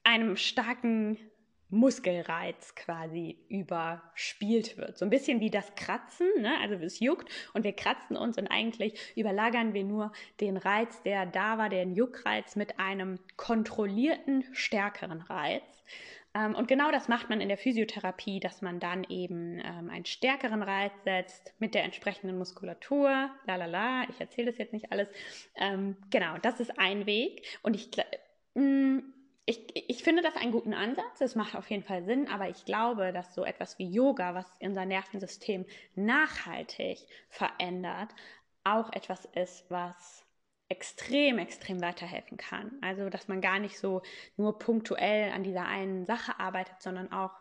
einem 0.03 0.37
starken 0.37 1.17
Muskelreiz 1.69 2.75
quasi 2.75 3.37
überspielt 3.49 4.77
wird. 4.77 4.97
So 4.97 5.05
ein 5.05 5.09
bisschen 5.09 5.39
wie 5.39 5.49
das 5.49 5.75
Kratzen, 5.75 6.27
ne? 6.39 6.53
also 6.61 6.75
es 6.75 6.99
juckt 6.99 7.29
und 7.53 7.63
wir 7.63 7.73
kratzen 7.73 8.15
uns 8.15 8.37
und 8.37 8.47
eigentlich 8.47 8.97
überlagern 9.15 9.73
wir 9.73 9.83
nur 9.83 10.11
den 10.39 10.57
Reiz, 10.57 11.01
der 11.03 11.25
da 11.25 11.57
war, 11.57 11.69
den 11.69 11.93
Juckreiz 11.93 12.55
mit 12.55 12.79
einem 12.79 13.19
kontrollierten, 13.35 14.45
stärkeren 14.53 15.21
Reiz. 15.21 15.83
Ähm, 16.33 16.55
und 16.55 16.67
genau 16.67 16.91
das 16.91 17.07
macht 17.07 17.29
man 17.29 17.41
in 17.41 17.47
der 17.47 17.57
Physiotherapie, 17.57 18.39
dass 18.39 18.61
man 18.61 18.79
dann 18.79 19.03
eben 19.09 19.59
ähm, 19.59 19.89
einen 19.89 20.05
stärkeren 20.05 20.61
Reiz 20.61 20.93
setzt 21.03 21.53
mit 21.59 21.73
der 21.73 21.83
entsprechenden 21.83 22.37
Muskulatur. 22.37 23.29
La 23.45 23.55
la 23.55 23.65
la, 23.65 24.03
ich 24.09 24.19
erzähle 24.19 24.47
das 24.51 24.57
jetzt 24.57 24.73
nicht 24.73 24.91
alles. 24.91 25.07
Ähm, 25.55 25.97
genau, 26.09 26.37
das 26.41 26.59
ist 26.59 26.77
ein 26.79 27.05
Weg. 27.05 27.59
Und 27.63 27.75
ich 27.75 27.89
mm, 28.53 28.99
ich, 29.49 29.89
ich 29.89 30.03
finde 30.03 30.21
das 30.21 30.35
einen 30.35 30.51
guten 30.51 30.73
Ansatz, 30.73 31.21
es 31.21 31.35
macht 31.35 31.55
auf 31.55 31.69
jeden 31.71 31.83
Fall 31.83 32.03
Sinn, 32.03 32.27
aber 32.27 32.49
ich 32.49 32.65
glaube, 32.65 33.13
dass 33.13 33.33
so 33.33 33.45
etwas 33.45 33.79
wie 33.79 33.89
Yoga, 33.89 34.35
was 34.35 34.45
unser 34.59 34.85
Nervensystem 34.85 35.65
nachhaltig 35.95 36.99
verändert, 37.29 38.09
auch 38.65 38.91
etwas 38.91 39.23
ist, 39.23 39.71
was 39.71 40.25
extrem, 40.67 41.37
extrem 41.37 41.81
weiterhelfen 41.81 42.37
kann. 42.37 42.73
Also, 42.81 43.09
dass 43.09 43.29
man 43.29 43.39
gar 43.39 43.59
nicht 43.59 43.79
so 43.79 44.01
nur 44.35 44.59
punktuell 44.59 45.31
an 45.31 45.43
dieser 45.43 45.65
einen 45.65 46.05
Sache 46.05 46.37
arbeitet, 46.41 46.81
sondern 46.81 47.13
auch 47.13 47.31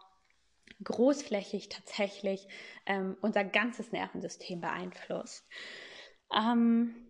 großflächig 0.85 1.71
tatsächlich 1.71 2.47
ähm, 2.87 3.17
unser 3.21 3.43
ganzes 3.43 3.91
Nervensystem 3.91 4.61
beeinflusst. 4.61 5.45
Ähm, 6.33 7.06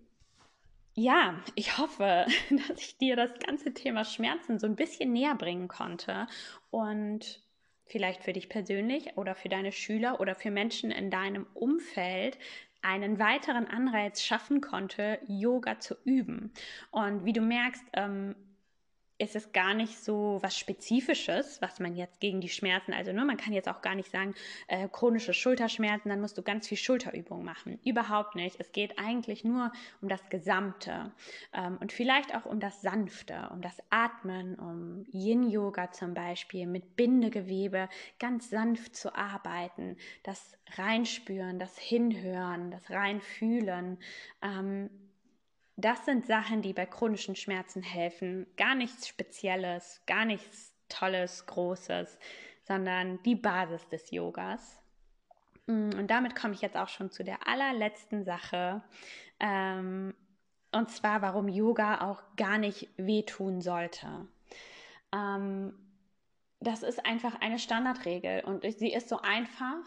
ja, 0.96 1.34
ich 1.54 1.78
hoffe, 1.78 2.26
dass 2.68 2.80
ich 2.80 2.98
dir 2.98 3.16
das 3.16 3.30
ganze 3.38 3.72
Thema 3.72 4.04
Schmerzen 4.04 4.58
so 4.58 4.66
ein 4.66 4.76
bisschen 4.76 5.12
näher 5.12 5.34
bringen 5.34 5.68
konnte 5.68 6.26
und 6.70 7.40
vielleicht 7.84 8.24
für 8.24 8.32
dich 8.32 8.48
persönlich 8.48 9.16
oder 9.16 9.34
für 9.34 9.48
deine 9.48 9.70
Schüler 9.70 10.20
oder 10.20 10.34
für 10.34 10.50
Menschen 10.50 10.90
in 10.90 11.10
deinem 11.10 11.46
Umfeld 11.54 12.38
einen 12.82 13.18
weiteren 13.18 13.66
Anreiz 13.66 14.22
schaffen 14.22 14.60
konnte, 14.60 15.18
Yoga 15.26 15.78
zu 15.78 15.96
üben. 16.04 16.52
Und 16.90 17.24
wie 17.24 17.32
du 17.32 17.40
merkst, 17.40 17.84
ähm, 17.92 18.34
ist 19.18 19.34
es 19.34 19.52
gar 19.52 19.74
nicht 19.74 19.98
so 19.98 20.38
was 20.42 20.58
Spezifisches, 20.58 21.60
was 21.62 21.80
man 21.80 21.96
jetzt 21.96 22.20
gegen 22.20 22.40
die 22.40 22.48
Schmerzen, 22.48 22.92
also 22.92 23.12
nur, 23.12 23.22
ne, 23.22 23.26
man 23.26 23.36
kann 23.36 23.52
jetzt 23.52 23.68
auch 23.68 23.80
gar 23.80 23.94
nicht 23.94 24.10
sagen, 24.10 24.34
äh, 24.68 24.88
chronische 24.88 25.32
Schulterschmerzen, 25.32 26.10
dann 26.10 26.20
musst 26.20 26.36
du 26.36 26.42
ganz 26.42 26.68
viel 26.68 26.76
Schulterübung 26.76 27.44
machen. 27.44 27.78
Überhaupt 27.84 28.34
nicht. 28.34 28.56
Es 28.58 28.72
geht 28.72 28.98
eigentlich 28.98 29.44
nur 29.44 29.72
um 30.02 30.08
das 30.08 30.28
Gesamte 30.28 31.12
ähm, 31.54 31.78
und 31.80 31.92
vielleicht 31.92 32.34
auch 32.34 32.44
um 32.44 32.60
das 32.60 32.82
Sanfte, 32.82 33.48
um 33.52 33.62
das 33.62 33.76
Atmen, 33.90 34.56
um 34.56 35.06
Yin-Yoga 35.12 35.92
zum 35.92 36.14
Beispiel, 36.14 36.66
mit 36.66 36.96
Bindegewebe 36.96 37.88
ganz 38.18 38.50
sanft 38.50 38.96
zu 38.96 39.14
arbeiten, 39.14 39.96
das 40.24 40.56
Reinspüren, 40.74 41.58
das 41.58 41.78
Hinhören, 41.78 42.70
das 42.70 42.90
Reinfühlen. 42.90 43.98
Ähm, 44.42 44.90
das 45.76 46.04
sind 46.04 46.26
Sachen, 46.26 46.62
die 46.62 46.72
bei 46.72 46.86
chronischen 46.86 47.36
Schmerzen 47.36 47.82
helfen. 47.82 48.46
Gar 48.56 48.74
nichts 48.74 49.08
Spezielles, 49.08 50.02
gar 50.06 50.24
nichts 50.24 50.72
Tolles, 50.88 51.46
Großes, 51.46 52.18
sondern 52.62 53.22
die 53.24 53.34
Basis 53.34 53.86
des 53.88 54.10
Yogas. 54.10 54.78
Mm, 55.66 55.90
und 55.98 56.10
damit 56.10 56.34
komme 56.34 56.54
ich 56.54 56.62
jetzt 56.62 56.76
auch 56.76 56.88
schon 56.88 57.10
zu 57.10 57.24
der 57.24 57.46
allerletzten 57.46 58.24
Sache. 58.24 58.82
Ähm, 59.38 60.14
und 60.72 60.90
zwar, 60.90 61.22
warum 61.22 61.48
Yoga 61.48 62.00
auch 62.10 62.22
gar 62.36 62.58
nicht 62.58 62.88
wehtun 62.96 63.60
sollte. 63.60 64.26
Ähm, 65.12 65.74
das 66.60 66.82
ist 66.82 67.04
einfach 67.04 67.40
eine 67.40 67.58
Standardregel 67.58 68.42
und 68.44 68.64
sie 68.78 68.92
ist 68.92 69.08
so 69.08 69.20
einfach 69.20 69.84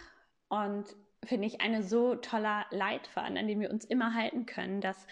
und 0.50 0.96
finde 1.26 1.48
ich 1.48 1.62
eine 1.62 1.84
so 1.84 2.16
toller 2.16 2.66
Leitfaden, 2.72 3.38
an 3.38 3.48
dem 3.48 3.60
wir 3.60 3.72
uns 3.72 3.86
immer 3.86 4.14
halten 4.14 4.46
können, 4.46 4.80
dass 4.82 5.08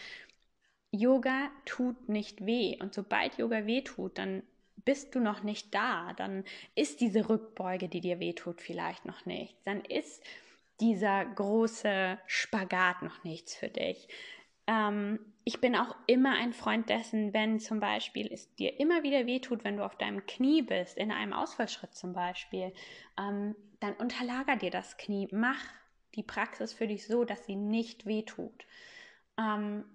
Yoga 0.92 1.50
tut 1.66 2.10
nicht 2.10 2.46
weh. 2.46 2.78
Und 2.80 2.94
sobald 2.94 3.38
Yoga 3.38 3.66
weh 3.66 3.82
tut, 3.82 4.18
dann 4.18 4.44
bist 4.86 5.16
du 5.16 5.20
noch 5.20 5.44
nicht 5.44 5.74
da. 5.74 6.14
Dann 6.14 6.44
ist 6.76 7.02
diese 7.02 7.30
Rückbeuge, 7.30 7.90
die 7.90 8.02
dir 8.02 8.20
weh 8.20 8.34
tut, 8.34 8.62
vielleicht 8.62 9.06
noch 9.06 9.26
nicht. 9.26 9.56
Dann 9.66 9.82
ist 9.82 10.24
dieser 10.80 11.26
große 11.26 12.18
Spagat 12.26 13.02
noch 13.02 13.24
nichts 13.24 13.56
für 13.56 13.68
dich. 13.68 14.08
Ähm, 14.68 15.20
ich 15.44 15.62
bin 15.62 15.76
auch 15.76 15.96
immer 16.08 16.36
ein 16.36 16.54
Freund 16.54 16.90
dessen, 16.90 17.34
wenn 17.34 17.60
zum 17.60 17.80
Beispiel 17.80 18.32
es 18.32 18.54
dir 18.56 18.80
immer 18.80 19.04
wieder 19.04 19.26
wehtut, 19.26 19.64
wenn 19.64 19.78
du 19.78 19.86
auf 19.86 19.98
deinem 19.98 20.26
Knie 20.26 20.62
bist, 20.62 20.98
in 20.98 21.12
einem 21.12 21.34
Ausfallschritt 21.34 21.96
zum 21.96 22.14
Beispiel, 22.14 22.74
ähm, 23.18 23.56
dann 23.80 23.94
unterlager 23.94 24.56
dir 24.58 24.72
das 24.72 24.98
Knie. 24.98 25.28
Mach 25.32 25.64
die 26.16 26.24
Praxis 26.24 26.74
für 26.74 26.88
dich 26.88 27.08
so, 27.08 27.24
dass 27.24 27.46
sie 27.46 27.56
nicht 27.56 28.06
wehtut. 28.06 28.66
Ähm, 29.38 29.86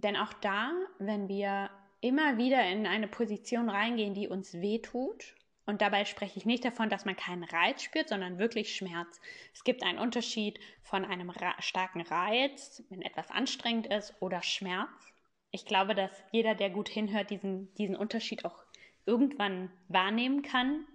denn 0.00 0.16
auch 0.16 0.32
da, 0.34 0.72
wenn 0.98 1.28
wir 1.28 1.70
immer 2.00 2.38
wieder 2.38 2.64
in 2.68 2.86
eine 2.86 3.08
Position 3.08 3.68
reingehen, 3.68 4.14
die 4.14 4.28
uns 4.28 4.54
wehtut 4.54 5.34
Und 5.66 5.82
dabei 5.82 6.04
spreche 6.06 6.38
ich 6.38 6.46
nicht 6.46 6.64
davon, 6.64 6.88
dass 6.88 7.04
man 7.04 7.16
keinen 7.16 7.44
Reiz 7.44 7.82
spürt, 7.82 8.08
sondern 8.08 8.38
wirklich 8.38 8.74
Schmerz. 8.74 9.20
Es 9.52 9.64
gibt 9.64 9.82
einen 9.82 9.98
Unterschied 9.98 10.58
von 10.82 11.04
einem 11.04 11.30
starken 11.58 12.00
Reiz, 12.00 12.82
wenn 12.88 13.02
etwas 13.02 13.30
anstrengend 13.30 13.86
ist, 13.86 14.14
oder 14.20 14.42
Schmerz. 14.42 15.12
Ich 15.50 15.66
glaube, 15.66 15.94
dass 15.94 16.10
jeder, 16.32 16.54
der 16.54 16.70
gut 16.70 16.88
hinhört, 16.88 17.30
diesen, 17.30 17.74
diesen 17.74 17.96
Unterschied 17.96 18.44
auch 18.44 18.64
irgendwann 19.04 19.70
wahrnehmen 19.88 20.42
kann. 20.42 20.86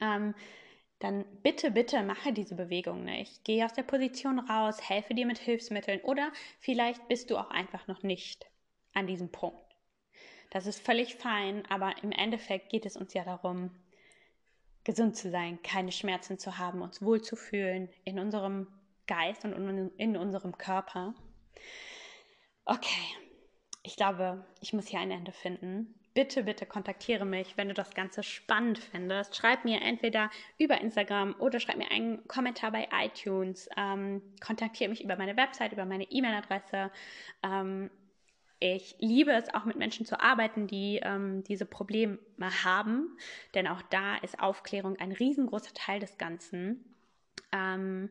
Ähm, 0.00 0.34
dann 1.02 1.24
bitte, 1.42 1.72
bitte 1.72 2.02
mache 2.02 2.32
diese 2.32 2.54
Bewegung 2.54 3.04
nicht. 3.04 3.44
Geh 3.44 3.64
aus 3.64 3.72
der 3.72 3.82
Position 3.82 4.38
raus, 4.38 4.88
helfe 4.88 5.14
dir 5.14 5.26
mit 5.26 5.38
Hilfsmitteln 5.38 6.00
oder 6.02 6.32
vielleicht 6.60 7.08
bist 7.08 7.30
du 7.30 7.38
auch 7.38 7.50
einfach 7.50 7.88
noch 7.88 8.02
nicht 8.02 8.46
an 8.94 9.08
diesem 9.08 9.30
Punkt. 9.32 9.64
Das 10.50 10.66
ist 10.66 10.80
völlig 10.80 11.16
fein, 11.16 11.64
aber 11.68 11.94
im 12.02 12.12
Endeffekt 12.12 12.70
geht 12.70 12.86
es 12.86 12.96
uns 12.96 13.14
ja 13.14 13.24
darum, 13.24 13.70
gesund 14.84 15.16
zu 15.16 15.30
sein, 15.30 15.60
keine 15.62 15.90
Schmerzen 15.90 16.38
zu 16.38 16.58
haben, 16.58 16.82
uns 16.82 17.02
wohlzufühlen 17.02 17.88
in 18.04 18.18
unserem 18.18 18.68
Geist 19.06 19.44
und 19.44 19.52
in 19.96 20.16
unserem 20.16 20.56
Körper. 20.56 21.14
Okay, 22.64 23.16
ich 23.82 23.96
glaube, 23.96 24.44
ich 24.60 24.72
muss 24.72 24.86
hier 24.86 25.00
ein 25.00 25.10
Ende 25.10 25.32
finden. 25.32 25.94
Bitte, 26.14 26.44
bitte 26.44 26.66
kontaktiere 26.66 27.24
mich, 27.24 27.56
wenn 27.56 27.68
du 27.68 27.74
das 27.74 27.94
Ganze 27.94 28.22
spannend 28.22 28.78
findest. 28.78 29.34
Schreib 29.34 29.64
mir 29.64 29.80
entweder 29.80 30.30
über 30.58 30.80
Instagram 30.80 31.34
oder 31.38 31.58
schreib 31.58 31.78
mir 31.78 31.90
einen 31.90 32.26
Kommentar 32.28 32.70
bei 32.70 32.88
iTunes. 32.92 33.68
Ähm, 33.76 34.20
kontaktiere 34.44 34.90
mich 34.90 35.02
über 35.02 35.16
meine 35.16 35.36
Website, 35.36 35.72
über 35.72 35.86
meine 35.86 36.04
E-Mail-Adresse. 36.04 36.90
Ähm, 37.42 37.90
ich 38.60 38.94
liebe 39.00 39.32
es 39.32 39.52
auch 39.52 39.64
mit 39.64 39.76
Menschen 39.76 40.06
zu 40.06 40.20
arbeiten, 40.20 40.68
die 40.68 41.00
ähm, 41.02 41.42
diese 41.44 41.66
Probleme 41.66 42.18
haben, 42.62 43.16
denn 43.54 43.66
auch 43.66 43.82
da 43.90 44.16
ist 44.18 44.38
Aufklärung 44.38 44.96
ein 45.00 45.10
riesengroßer 45.10 45.74
Teil 45.74 45.98
des 45.98 46.16
Ganzen. 46.16 46.94
Ähm, 47.50 48.10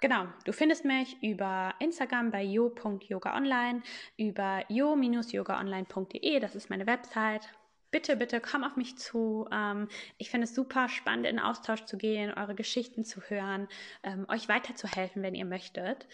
genau, 0.00 0.26
du 0.44 0.52
findest 0.52 0.84
mich 0.84 1.16
über 1.22 1.74
Instagram 1.78 2.30
bei 2.30 2.42
jo.yogaonline, 2.42 3.82
über 4.16 4.64
jo-yogaonline.de, 4.68 6.40
das 6.40 6.54
ist 6.54 6.70
meine 6.70 6.86
Website 6.86 7.48
bitte, 7.90 8.16
bitte 8.16 8.40
komm 8.40 8.64
auf 8.64 8.76
mich 8.76 8.96
zu. 8.96 9.46
Ähm, 9.52 9.88
ich 10.18 10.30
finde 10.30 10.44
es 10.44 10.54
super 10.54 10.88
spannend, 10.88 11.26
in 11.26 11.38
Austausch 11.38 11.84
zu 11.84 11.96
gehen, 11.96 12.32
eure 12.32 12.54
Geschichten 12.54 13.04
zu 13.04 13.20
hören, 13.22 13.68
ähm, 14.02 14.26
euch 14.28 14.48
weiterzuhelfen, 14.48 15.22
wenn 15.22 15.34
ihr 15.34 15.44
möchtet. 15.44 16.06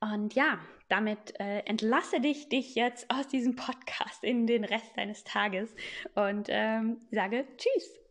Und 0.00 0.34
ja, 0.34 0.58
damit 0.88 1.38
äh, 1.40 1.60
entlasse 1.60 2.20
dich 2.20 2.48
dich 2.48 2.74
jetzt 2.74 3.10
aus 3.10 3.28
diesem 3.28 3.56
Podcast 3.56 4.24
in 4.24 4.46
den 4.46 4.64
Rest 4.64 4.96
deines 4.96 5.24
Tages 5.24 5.74
und 6.14 6.48
ähm, 6.50 7.00
sage 7.10 7.46
Tschüss. 7.56 8.01